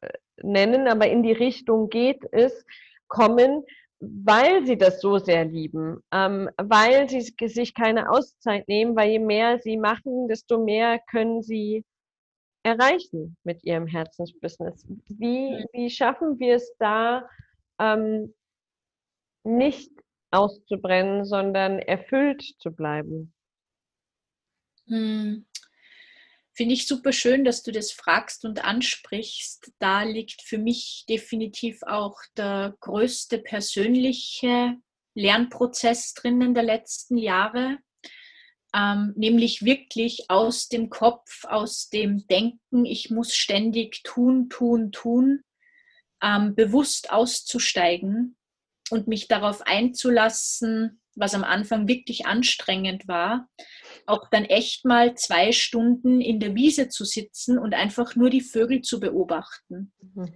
äh, 0.00 0.08
nennen, 0.42 0.88
aber 0.88 1.08
in 1.08 1.22
die 1.22 1.32
Richtung 1.32 1.90
geht 1.90 2.24
es, 2.32 2.64
kommen, 3.08 3.64
weil 4.00 4.66
sie 4.66 4.76
das 4.76 5.00
so 5.00 5.18
sehr 5.18 5.44
lieben, 5.44 6.00
ähm, 6.12 6.50
weil 6.56 7.08
sie 7.08 7.20
sich 7.20 7.74
keine 7.74 8.10
Auszeit 8.10 8.68
nehmen, 8.68 8.96
weil 8.96 9.10
je 9.10 9.18
mehr 9.18 9.58
sie 9.58 9.76
machen, 9.76 10.28
desto 10.28 10.62
mehr 10.62 10.98
können 11.10 11.42
sie 11.42 11.84
erreichen 12.62 13.36
mit 13.44 13.62
ihrem 13.64 13.86
Herzensbusiness. 13.86 14.86
Wie, 15.08 15.64
wie 15.72 15.90
schaffen 15.90 16.38
wir 16.38 16.56
es 16.56 16.74
da, 16.78 17.28
ähm, 17.78 18.34
nicht 19.44 19.90
auszubrennen, 20.30 21.24
sondern 21.24 21.78
erfüllt 21.78 22.42
zu 22.58 22.72
bleiben? 22.72 23.32
Hm. 24.86 25.44
Finde 26.56 26.74
ich 26.74 26.86
super 26.86 27.12
schön, 27.12 27.44
dass 27.44 27.64
du 27.64 27.72
das 27.72 27.90
fragst 27.90 28.44
und 28.44 28.64
ansprichst. 28.64 29.72
Da 29.80 30.04
liegt 30.04 30.42
für 30.42 30.58
mich 30.58 31.04
definitiv 31.08 31.82
auch 31.82 32.16
der 32.36 32.76
größte 32.80 33.38
persönliche 33.38 34.76
Lernprozess 35.14 36.14
drinnen 36.14 36.54
der 36.54 36.62
letzten 36.62 37.18
Jahre, 37.18 37.78
ähm, 38.72 39.14
nämlich 39.16 39.64
wirklich 39.64 40.26
aus 40.28 40.68
dem 40.68 40.90
Kopf, 40.90 41.44
aus 41.44 41.88
dem 41.88 42.26
Denken, 42.28 42.84
ich 42.84 43.10
muss 43.10 43.34
ständig 43.34 44.02
tun, 44.04 44.48
tun, 44.48 44.92
tun, 44.92 45.42
ähm, 46.22 46.54
bewusst 46.54 47.10
auszusteigen 47.10 48.36
und 48.90 49.08
mich 49.08 49.26
darauf 49.26 49.60
einzulassen, 49.62 51.00
was 51.16 51.34
am 51.34 51.44
Anfang 51.44 51.88
wirklich 51.88 52.26
anstrengend 52.26 53.08
war, 53.08 53.48
auch 54.06 54.28
dann 54.30 54.44
echt 54.44 54.84
mal 54.84 55.14
zwei 55.14 55.52
Stunden 55.52 56.20
in 56.20 56.40
der 56.40 56.54
Wiese 56.54 56.88
zu 56.88 57.04
sitzen 57.04 57.58
und 57.58 57.74
einfach 57.74 58.16
nur 58.16 58.30
die 58.30 58.40
Vögel 58.40 58.82
zu 58.82 59.00
beobachten. 59.00 59.92
Mhm. 60.00 60.34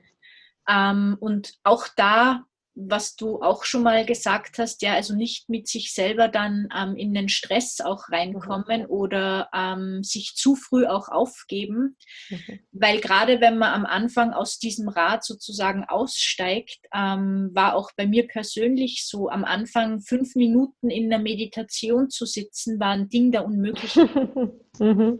Ähm, 0.69 1.17
und 1.21 1.55
auch 1.65 1.87
da 1.97 2.45
was 2.81 3.17
du 3.17 3.43
auch 3.43 3.65
schon 3.65 3.83
mal 3.83 4.07
gesagt 4.07 4.59
hast, 4.59 4.83
ja, 4.83 4.95
also 4.95 5.15
nicht 5.15 5.49
mit 5.49 5.67
sich 5.67 5.93
selber 5.93 6.29
dann 6.29 6.69
ähm, 6.77 6.97
in 6.97 7.13
den 7.13 7.29
Stress 7.29 7.81
auch 7.81 8.09
reinkommen 8.11 8.83
mhm. 8.83 8.91
oder 8.91 9.49
ähm, 9.53 10.05
sich 10.05 10.35
zu 10.37 10.55
früh 10.55 10.87
auch 10.87 11.09
aufgeben, 11.09 11.97
mhm. 12.31 12.61
weil 12.73 13.01
gerade 13.01 13.41
wenn 13.41 13.59
man 13.59 13.73
am 13.73 13.87
Anfang 13.87 14.33
aus 14.33 14.59
diesem 14.59 14.89
Rad 14.89 15.25
sozusagen 15.25 15.85
aussteigt, 15.85 16.79
ähm, 16.95 17.51
war 17.53 17.75
auch 17.75 17.91
bei 17.97 18.07
mir 18.07 18.29
persönlich 18.29 19.07
so, 19.07 19.29
am 19.29 19.45
Anfang 19.45 20.01
fünf 20.01 20.37
Minuten 20.37 20.91
in 20.91 21.11
der 21.11 21.19
Meditation 21.19 22.11
zu 22.11 22.27
sitzen, 22.27 22.79
war 22.79 22.91
ein 22.91 23.09
Ding 23.09 23.33
der 23.33 23.45
Unmöglichkeit. 23.45 24.09
mhm. 24.79 25.19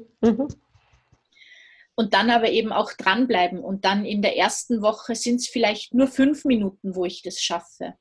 Mhm 1.99 1.99
und 1.99 2.15
dann 2.15 2.31
aber 2.31 2.49
eben 2.51 2.73
auch 2.73 2.93
dranbleiben. 2.93 3.59
Und 3.59 3.85
dann 3.85 4.05
in 4.05 4.23
der 4.23 4.37
ersten 4.37 4.83
Woche 4.83 5.17
sind 5.17 5.41
es 5.41 5.49
vielleicht 5.49 5.95
nur 5.95 6.07
fünf 6.07 6.45
Minuten, 6.45 6.95
wo 6.95 7.05
ich 7.05 7.23
das 7.23 7.41
schaffe. 7.41 7.95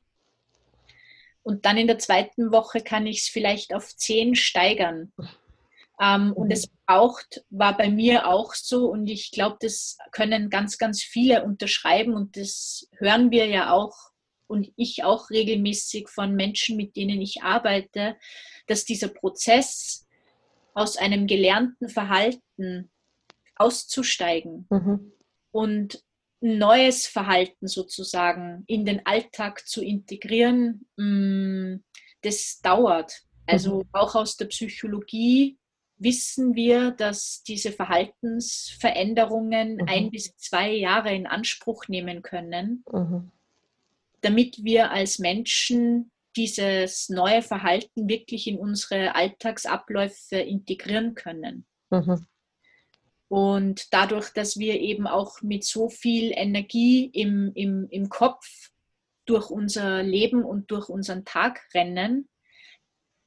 Und 1.42 1.66
dann 1.66 1.78
in 1.78 1.88
der 1.88 1.98
zweiten 1.98 2.52
Woche 2.52 2.82
kann 2.82 3.08
ich 3.08 3.22
es 3.22 3.28
vielleicht 3.28 3.74
auf 3.74 3.96
zehn 3.96 4.36
steigern. 4.36 5.12
Ähm, 6.00 6.32
und 6.34 6.52
es 6.52 6.68
braucht, 6.86 7.44
war 7.50 7.76
bei 7.76 7.90
mir 7.90 8.28
auch 8.28 8.54
so, 8.54 8.86
und 8.86 9.08
ich 9.08 9.32
glaube, 9.32 9.58
das 9.62 9.98
können 10.12 10.52
ganz, 10.52 10.78
ganz 10.78 11.02
viele 11.02 11.44
unterschreiben 11.44 12.14
und 12.14 12.38
das 12.38 12.88
hören 13.00 13.32
wir 13.32 13.48
ja 13.48 13.72
auch 13.72 13.96
und 14.46 14.72
ich 14.76 15.06
auch 15.06 15.32
regelmäßig 15.32 16.08
von 16.08 16.36
Menschen, 16.36 16.78
mit 16.78 16.96
denen 16.96 17.20
ich 17.20 17.42
arbeite, 17.42 18.16
dass 18.68 18.86
dieser 18.86 19.08
Prozess 19.08 20.06
aus 20.76 20.98
einem 20.98 21.26
gelernten 21.26 21.90
Verhalten 21.90 22.92
auszusteigen 23.60 24.68
mhm. 24.70 25.12
und 25.52 26.04
ein 26.42 26.58
neues 26.60 27.08
Verhalten 27.08 27.68
sozusagen 27.68 28.64
in 28.68 28.86
den 28.86 29.04
Alltag 29.06 29.68
zu 29.68 29.84
integrieren, 29.84 30.86
mm, 30.98 31.84
das 32.22 32.60
dauert. 32.62 33.24
Also 33.48 33.80
mhm. 33.80 33.90
auch 33.94 34.14
aus 34.16 34.38
der 34.38 34.46
Psychologie 34.46 35.58
wissen 35.98 36.54
wir, 36.56 36.92
dass 36.92 37.42
diese 37.44 37.72
Verhaltensveränderungen 37.72 39.76
mhm. 39.76 39.86
ein 39.88 40.12
bis 40.12 40.36
zwei 40.38 40.72
Jahre 40.72 41.16
in 41.16 41.26
Anspruch 41.26 41.88
nehmen 41.88 42.22
können, 42.22 42.84
mhm. 42.92 43.32
damit 44.22 44.64
wir 44.64 44.92
als 44.92 45.18
Menschen 45.20 46.12
dieses 46.36 47.08
neue 47.10 47.42
Verhalten 47.42 48.08
wirklich 48.08 48.48
in 48.48 48.60
unsere 48.60 49.16
Alltagsabläufe 49.16 50.38
integrieren 50.38 51.16
können. 51.16 51.66
Mhm. 51.90 52.28
Und 53.30 53.94
dadurch, 53.94 54.30
dass 54.30 54.58
wir 54.58 54.80
eben 54.80 55.06
auch 55.06 55.42
mit 55.42 55.64
so 55.64 55.90
viel 55.90 56.32
Energie 56.34 57.06
im, 57.06 57.52
im, 57.56 57.88
im 57.90 58.10
Kopf 58.10 58.72
durch 59.26 59.50
unser 59.50 60.02
Leben 60.04 60.44
und 60.44 60.72
durch 60.72 60.88
unseren 60.88 61.26
Tag 61.26 61.62
rennen, 61.74 62.30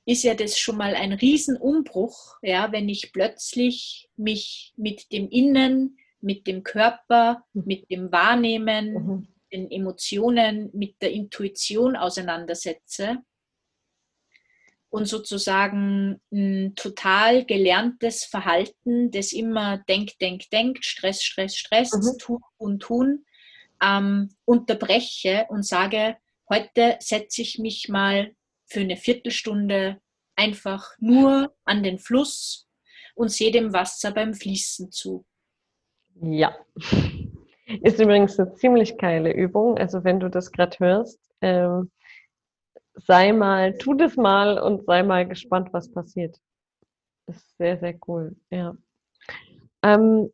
ist 0.07 0.24
ja 0.24 0.34
das 0.34 0.59
schon 0.59 0.76
mal 0.78 0.94
ein 0.94 1.12
Riesenumbruch, 1.12 2.38
ja, 2.42 2.72
wenn 2.72 2.88
ich 2.88 3.12
plötzlich 3.12 4.09
mich 4.16 4.72
mit 4.76 5.12
dem 5.12 5.28
Innen, 5.28 5.98
mit 6.20 6.46
dem 6.46 6.62
Körper, 6.62 7.44
mhm. 7.53 7.62
mit 7.66 7.90
dem 7.90 8.11
Wahrnehmen, 8.11 8.92
mhm. 8.92 9.28
den 9.53 9.70
Emotionen, 9.70 10.70
mit 10.72 11.01
der 11.03 11.12
Intuition 11.12 11.96
auseinandersetze 11.96 13.18
und 14.91 15.07
sozusagen 15.07 16.20
ein 16.32 16.74
total 16.74 17.45
gelerntes 17.45 18.24
Verhalten, 18.24 19.11
das 19.11 19.32
immer 19.32 19.78
denk, 19.88 20.18
denk, 20.18 20.51
denkt, 20.51 20.84
Stress, 20.84 21.22
Stress, 21.22 21.57
Stress, 21.57 21.93
mhm. 21.93 22.18
tun, 22.18 22.41
tun, 22.59 22.78
tun, 22.80 23.24
ähm, 23.82 24.30
unterbreche 24.45 25.47
und 25.49 25.64
sage, 25.64 26.16
heute 26.49 26.97
setze 27.01 27.43
ich 27.43 27.59
mich 27.59 27.88
mal 27.88 28.32
für 28.66 28.80
eine 28.80 28.97
Viertelstunde 28.97 30.01
einfach 30.36 30.91
nur 30.99 31.55
an 31.64 31.82
den 31.82 31.99
Fluss 31.99 32.68
und 33.14 33.30
sehe 33.30 33.53
dem 33.53 33.72
Wasser 33.72 34.11
beim 34.12 34.34
Fließen 34.34 34.91
zu. 34.91 35.24
Ja. 36.20 36.57
Ist 37.82 38.01
übrigens 38.01 38.38
eine 38.38 38.53
ziemlich 38.55 38.99
geile 38.99 39.32
Übung. 39.32 39.78
Also 39.78 40.03
wenn 40.03 40.18
du 40.18 40.28
das 40.28 40.51
gerade 40.51 40.76
hörst, 40.80 41.20
ähm, 41.41 41.91
sei 42.95 43.32
mal, 43.32 43.76
tu 43.78 43.95
das 43.95 44.16
mal 44.16 44.59
und 44.59 44.84
sei 44.84 45.03
mal 45.03 45.26
gespannt, 45.26 45.72
was 45.72 45.91
passiert. 45.93 46.36
Ist 47.26 47.57
sehr, 47.57 47.78
sehr 47.78 47.99
cool, 48.07 48.36
ja. 48.51 48.76
Ähm, 49.82 50.30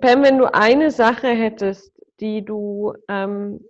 Pam, 0.00 0.22
wenn 0.22 0.38
du 0.38 0.52
eine 0.52 0.90
Sache 0.90 1.28
hättest, 1.28 1.92
die 2.20 2.44
du 2.44 2.94
ähm, 3.08 3.64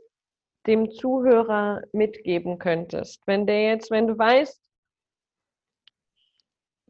dem 0.67 0.91
Zuhörer 0.91 1.83
mitgeben 1.93 2.59
könntest, 2.59 3.23
wenn 3.27 3.47
der 3.47 3.69
jetzt, 3.69 3.91
wenn 3.91 4.07
du 4.09 4.19
weißt, 4.19 4.61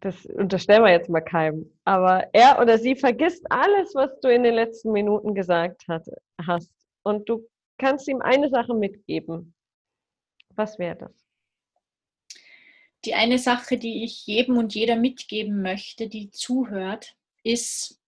das 0.01 0.25
unterstellen 0.27 0.85
wir 0.85 0.93
jetzt 0.93 1.11
mal 1.11 1.21
keinem, 1.21 1.73
aber 1.85 2.29
er 2.33 2.61
oder 2.61 2.79
sie 2.79 2.97
vergisst 2.97 3.45
alles, 3.51 3.95
was 3.95 4.19
du 4.21 4.29
in 4.33 4.43
den 4.43 4.55
letzten 4.55 4.93
Minuten 4.93 5.35
gesagt 5.35 5.87
hat, 5.89 6.07
hast 6.47 6.71
und 7.03 7.29
du 7.29 7.47
kannst 7.79 8.09
ihm 8.09 8.21
eine 8.21 8.49
Sache 8.49 8.75
mitgeben. 8.75 9.55
Was 10.57 10.79
wäre 10.79 10.97
das? 10.97 11.27
Die 13.05 13.15
eine 13.15 13.39
Sache, 13.39 13.79
die 13.79 14.05
ich 14.05 14.27
jedem 14.27 14.57
und 14.59 14.75
jeder 14.75 14.97
mitgeben 14.97 15.63
möchte, 15.63 16.09
die 16.09 16.31
zuhört, 16.31 17.17
ist, 17.45 18.01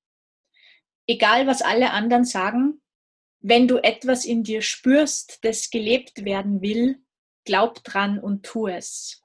egal 1.07 1.47
was 1.47 1.63
alle 1.63 1.93
anderen 1.93 2.25
sagen, 2.25 2.81
wenn 3.41 3.69
du 3.69 3.79
etwas 3.79 4.25
in 4.25 4.43
dir 4.43 4.63
spürst, 4.63 5.45
das 5.45 5.71
gelebt 5.71 6.25
werden 6.25 6.61
will, 6.61 7.01
glaub 7.45 7.85
dran 7.85 8.19
und 8.19 8.45
tu 8.45 8.67
es. 8.67 9.23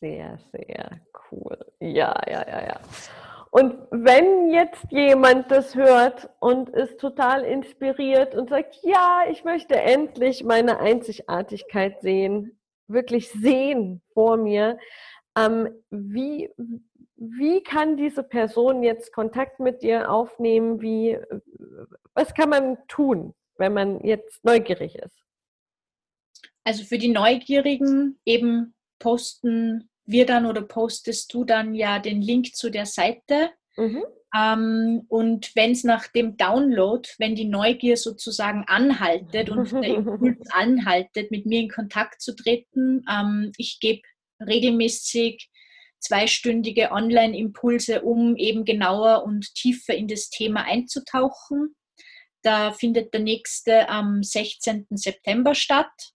Sehr, 0.00 0.38
sehr 0.52 1.00
cool. 1.30 1.72
Ja, 1.80 2.20
ja, 2.26 2.46
ja, 2.48 2.66
ja. 2.66 2.80
Und 3.56 3.76
wenn 3.92 4.50
jetzt 4.50 4.90
jemand 4.90 5.48
das 5.52 5.76
hört 5.76 6.28
und 6.40 6.70
ist 6.70 6.98
total 6.98 7.44
inspiriert 7.44 8.34
und 8.34 8.50
sagt, 8.50 8.80
ja, 8.82 9.20
ich 9.30 9.44
möchte 9.44 9.80
endlich 9.80 10.42
meine 10.42 10.80
Einzigartigkeit 10.80 12.00
sehen, 12.00 12.58
wirklich 12.88 13.30
sehen 13.30 14.02
vor 14.12 14.38
mir, 14.38 14.76
ähm, 15.38 15.68
wie, 15.88 16.50
wie 17.14 17.62
kann 17.62 17.96
diese 17.96 18.24
Person 18.24 18.82
jetzt 18.82 19.12
Kontakt 19.12 19.60
mit 19.60 19.82
dir 19.82 20.10
aufnehmen? 20.10 20.80
Wie, 20.80 21.16
was 22.12 22.34
kann 22.34 22.48
man 22.48 22.78
tun, 22.88 23.36
wenn 23.56 23.72
man 23.72 24.00
jetzt 24.00 24.44
neugierig 24.44 24.96
ist? 24.96 25.22
Also 26.64 26.82
für 26.82 26.98
die 26.98 27.12
Neugierigen 27.12 28.18
eben 28.24 28.74
posten 28.98 29.88
wir 30.06 30.26
dann 30.26 30.46
oder 30.46 30.62
postest 30.62 31.32
du 31.32 31.44
dann 31.44 31.74
ja 31.74 31.98
den 31.98 32.20
Link 32.20 32.54
zu 32.54 32.70
der 32.70 32.86
Seite. 32.86 33.50
Mhm. 33.76 34.04
Ähm, 34.36 35.06
und 35.08 35.54
wenn 35.54 35.72
es 35.72 35.84
nach 35.84 36.08
dem 36.08 36.36
Download, 36.36 37.08
wenn 37.18 37.34
die 37.34 37.46
Neugier 37.46 37.96
sozusagen 37.96 38.64
anhaltet 38.66 39.48
und 39.48 39.70
der 39.72 39.84
Impuls 39.84 40.38
anhaltet, 40.50 41.30
mit 41.30 41.46
mir 41.46 41.60
in 41.60 41.68
Kontakt 41.68 42.20
zu 42.20 42.34
treten, 42.34 43.04
ähm, 43.08 43.52
ich 43.56 43.78
gebe 43.80 44.02
regelmäßig 44.44 45.50
zweistündige 46.00 46.90
Online-Impulse, 46.90 48.02
um 48.02 48.36
eben 48.36 48.64
genauer 48.64 49.24
und 49.24 49.54
tiefer 49.54 49.94
in 49.94 50.08
das 50.08 50.28
Thema 50.28 50.64
einzutauchen. 50.64 51.74
Da 52.42 52.72
findet 52.72 53.14
der 53.14 53.20
nächste 53.20 53.88
am 53.88 54.22
16. 54.22 54.86
September 54.90 55.54
statt. 55.54 56.12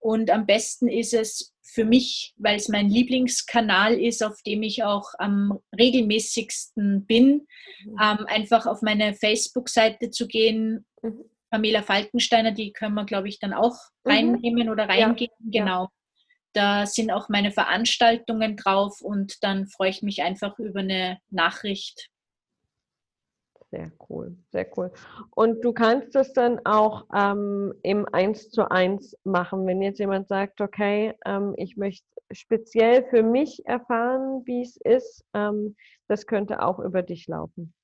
Und 0.00 0.30
am 0.30 0.46
besten 0.46 0.88
ist 0.88 1.14
es 1.14 1.53
für 1.74 1.84
mich, 1.84 2.32
weil 2.36 2.56
es 2.56 2.68
mein 2.68 2.88
Lieblingskanal 2.88 4.00
ist, 4.00 4.22
auf 4.22 4.40
dem 4.42 4.62
ich 4.62 4.84
auch 4.84 5.12
am 5.18 5.58
regelmäßigsten 5.76 7.04
bin, 7.04 7.46
mhm. 7.84 7.96
ähm, 8.00 8.26
einfach 8.26 8.66
auf 8.66 8.80
meine 8.80 9.14
Facebook-Seite 9.14 10.10
zu 10.10 10.28
gehen. 10.28 10.86
Mhm. 11.02 11.24
Pamela 11.50 11.82
Falkensteiner, 11.82 12.52
die 12.52 12.72
können 12.72 12.94
wir, 12.94 13.04
glaube 13.04 13.28
ich, 13.28 13.40
dann 13.40 13.52
auch 13.52 13.76
mhm. 14.04 14.10
reinnehmen 14.10 14.68
oder 14.68 14.88
reingehen. 14.88 15.30
Ja. 15.50 15.64
Genau. 15.64 15.88
Da 16.52 16.86
sind 16.86 17.10
auch 17.10 17.28
meine 17.28 17.50
Veranstaltungen 17.50 18.56
drauf 18.56 19.00
und 19.00 19.42
dann 19.42 19.66
freue 19.66 19.90
ich 19.90 20.02
mich 20.02 20.22
einfach 20.22 20.56
über 20.60 20.80
eine 20.80 21.18
Nachricht. 21.30 22.08
Sehr 23.74 23.90
cool, 24.08 24.36
sehr 24.52 24.70
cool. 24.76 24.92
Und 25.30 25.64
du 25.64 25.72
kannst 25.72 26.14
es 26.14 26.32
dann 26.32 26.64
auch 26.64 27.06
ähm, 27.12 27.74
im 27.82 28.06
1 28.12 28.50
zu 28.50 28.70
1 28.70 29.16
machen, 29.24 29.66
wenn 29.66 29.82
jetzt 29.82 29.98
jemand 29.98 30.28
sagt, 30.28 30.60
okay, 30.60 31.14
ähm, 31.26 31.54
ich 31.56 31.76
möchte 31.76 32.06
speziell 32.30 33.04
für 33.10 33.24
mich 33.24 33.66
erfahren, 33.66 34.42
wie 34.44 34.62
es 34.62 34.76
ist, 34.76 35.24
ähm, 35.34 35.74
das 36.06 36.26
könnte 36.26 36.62
auch 36.62 36.78
über 36.78 37.02
dich 37.02 37.26
laufen. 37.26 37.74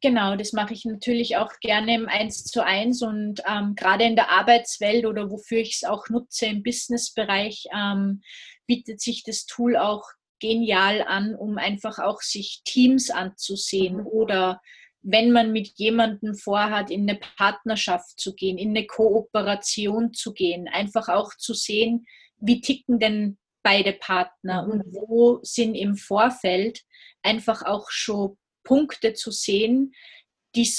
Genau, 0.00 0.34
das 0.34 0.54
mache 0.54 0.72
ich 0.72 0.86
natürlich 0.86 1.36
auch 1.36 1.52
gerne 1.60 1.94
im 1.94 2.08
1 2.08 2.44
zu 2.44 2.64
1 2.64 3.02
und 3.02 3.42
ähm, 3.46 3.74
gerade 3.74 4.04
in 4.04 4.16
der 4.16 4.30
Arbeitswelt 4.30 5.04
oder 5.04 5.30
wofür 5.30 5.58
ich 5.58 5.74
es 5.74 5.84
auch 5.84 6.08
nutze 6.08 6.46
im 6.46 6.62
Businessbereich, 6.62 7.66
ähm, 7.76 8.22
bietet 8.66 9.02
sich 9.02 9.24
das 9.24 9.44
Tool 9.44 9.76
auch 9.76 10.04
genial 10.40 11.02
an, 11.02 11.34
um 11.34 11.58
einfach 11.58 11.98
auch 11.98 12.20
sich 12.20 12.62
Teams 12.64 13.10
anzusehen 13.10 13.98
mhm. 13.98 14.06
oder 14.06 14.60
wenn 15.02 15.30
man 15.30 15.52
mit 15.52 15.72
jemandem 15.76 16.34
vorhat, 16.34 16.90
in 16.90 17.08
eine 17.08 17.18
Partnerschaft 17.18 18.20
zu 18.20 18.34
gehen, 18.34 18.58
in 18.58 18.70
eine 18.70 18.86
Kooperation 18.86 20.12
zu 20.12 20.32
gehen, 20.32 20.68
einfach 20.68 21.08
auch 21.08 21.34
zu 21.36 21.54
sehen, 21.54 22.06
wie 22.38 22.60
ticken 22.60 22.98
denn 22.98 23.38
beide 23.62 23.92
Partner 23.92 24.64
mhm. 24.64 24.70
und 24.70 24.84
wo 24.92 25.40
sind 25.42 25.74
im 25.74 25.96
Vorfeld 25.96 26.82
einfach 27.22 27.62
auch 27.62 27.90
schon 27.90 28.36
Punkte 28.64 29.14
zu 29.14 29.30
sehen, 29.30 29.94
die 30.54 30.70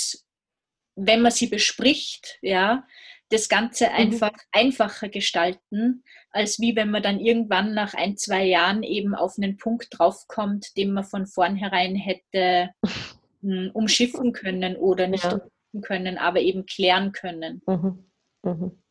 wenn 1.02 1.22
man 1.22 1.32
sie 1.32 1.48
bespricht, 1.48 2.40
ja, 2.42 2.86
das 3.30 3.48
Ganze 3.48 3.86
mhm. 3.86 3.96
einfach 3.96 4.32
mhm. 4.32 4.38
einfacher 4.52 5.10
gestalten, 5.10 6.04
als 6.32 6.60
wie 6.60 6.76
wenn 6.76 6.92
man 6.92 7.04
dann 7.04 7.20
irgendwann 7.20 7.74
nach 7.74 7.94
ein, 7.94 8.18
zwei 8.18 8.44
Jahren 8.44 8.84
eben 8.84 9.16
auf 9.16 9.38
einen 9.38 9.58
Punkt 9.58 9.88
draufkommt, 9.92 10.76
den 10.78 10.94
man 10.94 11.04
von 11.04 11.26
vornherein 11.26 11.96
hätte 11.96 12.72
hm, 13.42 13.72
umschiffen 13.74 14.34
können 14.34 14.76
oder 14.76 15.08
nicht 15.08 15.24
ja. 15.24 15.34
umschiffen 15.34 15.82
können, 15.82 16.18
aber 16.18 16.40
eben 16.42 16.66
klären 16.66 17.12
können. 17.12 17.62
Mhm. 17.68 18.06
Mhm. 18.44 18.84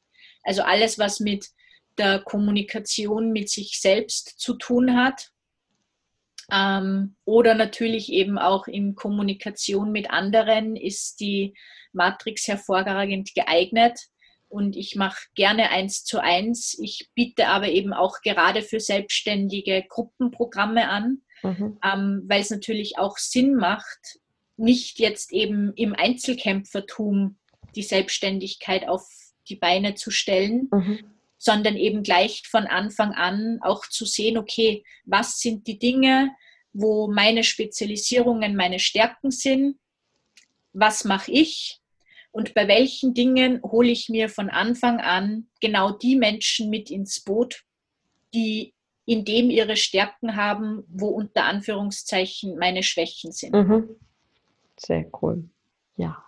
Also 0.42 0.62
alles, 0.62 0.98
was 0.98 1.20
mit 1.20 1.48
der 1.98 2.20
Kommunikation 2.20 3.32
mit 3.32 3.50
sich 3.50 3.80
selbst 3.80 4.38
zu 4.38 4.54
tun 4.54 4.96
hat, 4.96 5.30
ähm, 6.50 7.16
oder 7.24 7.54
natürlich 7.54 8.10
eben 8.10 8.38
auch 8.38 8.66
in 8.68 8.94
Kommunikation 8.94 9.92
mit 9.92 10.10
anderen 10.10 10.76
ist 10.76 11.20
die 11.20 11.54
Matrix 11.92 12.48
hervorragend 12.48 13.34
geeignet. 13.34 14.00
Und 14.48 14.76
ich 14.76 14.96
mache 14.96 15.26
gerne 15.34 15.70
eins 15.70 16.04
zu 16.04 16.22
eins. 16.22 16.78
Ich 16.80 17.10
biete 17.14 17.48
aber 17.48 17.68
eben 17.68 17.92
auch 17.92 18.22
gerade 18.22 18.62
für 18.62 18.80
Selbstständige 18.80 19.84
Gruppenprogramme 19.86 20.88
an, 20.88 21.20
mhm. 21.42 21.78
ähm, 21.84 22.22
weil 22.26 22.40
es 22.40 22.48
natürlich 22.48 22.96
auch 22.96 23.18
Sinn 23.18 23.56
macht, 23.56 24.18
nicht 24.58 24.98
jetzt 24.98 25.32
eben 25.32 25.72
im 25.74 25.94
Einzelkämpfertum 25.94 27.38
die 27.74 27.82
Selbstständigkeit 27.82 28.88
auf 28.88 29.06
die 29.48 29.56
Beine 29.56 29.94
zu 29.94 30.10
stellen, 30.10 30.68
mhm. 30.72 30.98
sondern 31.38 31.76
eben 31.76 32.02
gleich 32.02 32.42
von 32.48 32.66
Anfang 32.66 33.12
an 33.12 33.58
auch 33.62 33.86
zu 33.86 34.04
sehen, 34.04 34.36
okay, 34.36 34.84
was 35.04 35.38
sind 35.38 35.66
die 35.66 35.78
Dinge, 35.78 36.30
wo 36.72 37.10
meine 37.10 37.44
Spezialisierungen 37.44 38.56
meine 38.56 38.78
Stärken 38.78 39.30
sind, 39.30 39.78
was 40.72 41.04
mache 41.04 41.32
ich 41.32 41.80
und 42.30 42.54
bei 42.54 42.68
welchen 42.68 43.14
Dingen 43.14 43.60
hole 43.62 43.90
ich 43.90 44.08
mir 44.08 44.28
von 44.28 44.50
Anfang 44.50 45.00
an 45.00 45.48
genau 45.60 45.90
die 45.90 46.16
Menschen 46.16 46.70
mit 46.70 46.90
ins 46.90 47.20
Boot, 47.20 47.64
die 48.34 48.74
in 49.06 49.24
dem 49.24 49.50
ihre 49.50 49.76
Stärken 49.76 50.36
haben, 50.36 50.84
wo 50.88 51.08
unter 51.08 51.44
Anführungszeichen 51.44 52.58
meine 52.58 52.82
Schwächen 52.82 53.32
sind. 53.32 53.54
Mhm. 53.54 53.96
Sehr 54.78 55.06
cool. 55.20 55.44
Ja, 55.96 56.22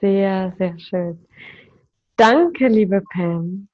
sehr, 0.00 0.54
sehr 0.58 0.78
schön. 0.78 1.26
Danke, 2.16 2.68
liebe 2.68 3.02
Pam, 3.12 3.68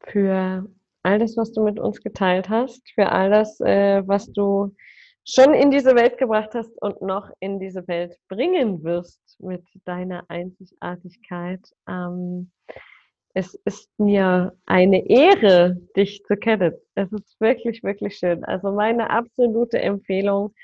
für 0.00 0.68
all 1.02 1.18
das, 1.18 1.36
was 1.36 1.52
du 1.52 1.62
mit 1.62 1.80
uns 1.80 2.00
geteilt 2.02 2.48
hast, 2.48 2.88
für 2.90 3.10
all 3.10 3.30
das, 3.30 3.60
äh, 3.60 4.02
was 4.06 4.30
du 4.32 4.74
schon 5.24 5.54
in 5.54 5.70
diese 5.70 5.94
Welt 5.94 6.18
gebracht 6.18 6.50
hast 6.54 6.70
und 6.82 7.00
noch 7.02 7.30
in 7.40 7.58
diese 7.60 7.86
Welt 7.88 8.16
bringen 8.28 8.82
wirst 8.82 9.20
mit 9.40 9.62
deiner 9.84 10.24
Einzigartigkeit. 10.28 11.60
Ähm, 11.88 12.50
es 13.34 13.54
ist 13.64 13.88
mir 13.98 14.54
eine 14.66 15.08
Ehre, 15.08 15.76
dich 15.96 16.24
zu 16.24 16.36
kennen. 16.36 16.74
Es 16.94 17.12
ist 17.12 17.40
wirklich, 17.40 17.82
wirklich 17.82 18.16
schön. 18.16 18.44
Also 18.44 18.72
meine 18.72 19.10
absolute 19.10 19.80
Empfehlung, 19.80 20.54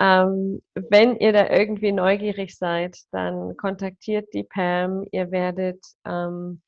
ähm, 0.00 0.62
wenn 0.74 1.16
ihr 1.16 1.32
da 1.32 1.50
irgendwie 1.50 1.92
neugierig 1.92 2.56
seid, 2.56 2.96
dann 3.12 3.56
kontaktiert 3.56 4.32
die 4.34 4.44
Pam. 4.44 5.04
Ihr 5.12 5.30
werdet 5.30 5.84
ähm, 6.04 6.62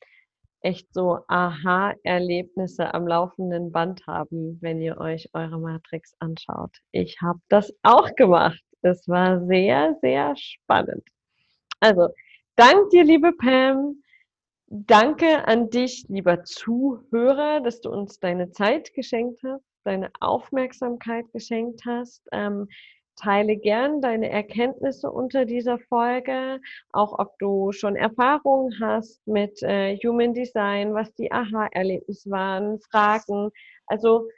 echt 0.60 0.92
so 0.94 1.18
Aha-Erlebnisse 1.28 2.94
am 2.94 3.06
laufenden 3.06 3.72
Band 3.72 4.06
haben, 4.06 4.58
wenn 4.60 4.80
ihr 4.80 4.98
euch 4.98 5.28
eure 5.32 5.58
Matrix 5.58 6.14
anschaut. 6.20 6.76
Ich 6.92 7.20
habe 7.20 7.40
das 7.48 7.72
auch 7.82 8.14
gemacht. 8.14 8.62
Es 8.82 9.08
war 9.08 9.44
sehr, 9.46 9.96
sehr 10.02 10.34
spannend. 10.36 11.04
Also, 11.80 12.08
Dank 12.56 12.90
dir, 12.90 13.02
liebe 13.02 13.32
Pam. 13.32 14.02
Danke 14.66 15.46
an 15.48 15.70
dich, 15.70 16.04
lieber 16.08 16.44
Zuhörer, 16.44 17.62
dass 17.62 17.80
du 17.80 17.90
uns 17.90 18.20
deine 18.20 18.50
Zeit 18.50 18.92
geschenkt 18.92 19.40
hast, 19.42 19.64
deine 19.84 20.10
Aufmerksamkeit 20.20 21.24
geschenkt 21.32 21.80
hast. 21.86 22.22
Ähm, 22.30 22.68
teile 23.16 23.56
gern 23.56 24.00
deine 24.00 24.30
Erkenntnisse 24.30 25.10
unter 25.10 25.44
dieser 25.44 25.78
Folge, 25.78 26.60
auch 26.92 27.18
ob 27.18 27.38
du 27.38 27.72
schon 27.72 27.96
Erfahrungen 27.96 28.78
hast 28.80 29.26
mit 29.26 29.62
äh, 29.62 29.96
Human 29.98 30.34
Design, 30.34 30.94
was 30.94 31.12
die 31.14 31.30
Aha-Erlebnisse 31.30 32.30
waren, 32.30 32.80
Fragen. 32.80 33.50
Also 33.86 34.28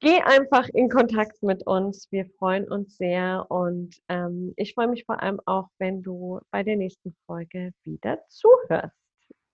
geh 0.00 0.20
einfach 0.20 0.68
in 0.74 0.88
Kontakt 0.88 1.42
mit 1.42 1.66
uns. 1.66 2.08
Wir 2.10 2.26
freuen 2.38 2.70
uns 2.70 2.96
sehr 2.96 3.46
und 3.48 3.96
ähm, 4.08 4.52
ich 4.56 4.74
freue 4.74 4.88
mich 4.88 5.04
vor 5.04 5.22
allem 5.22 5.40
auch, 5.46 5.68
wenn 5.78 6.02
du 6.02 6.40
bei 6.50 6.62
der 6.62 6.76
nächsten 6.76 7.14
Folge 7.26 7.72
wieder 7.84 8.18
zuhörst. 8.28 8.96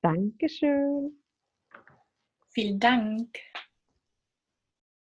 Dankeschön. 0.03 1.23
Vielen 2.51 2.81
Dank. 2.81 3.29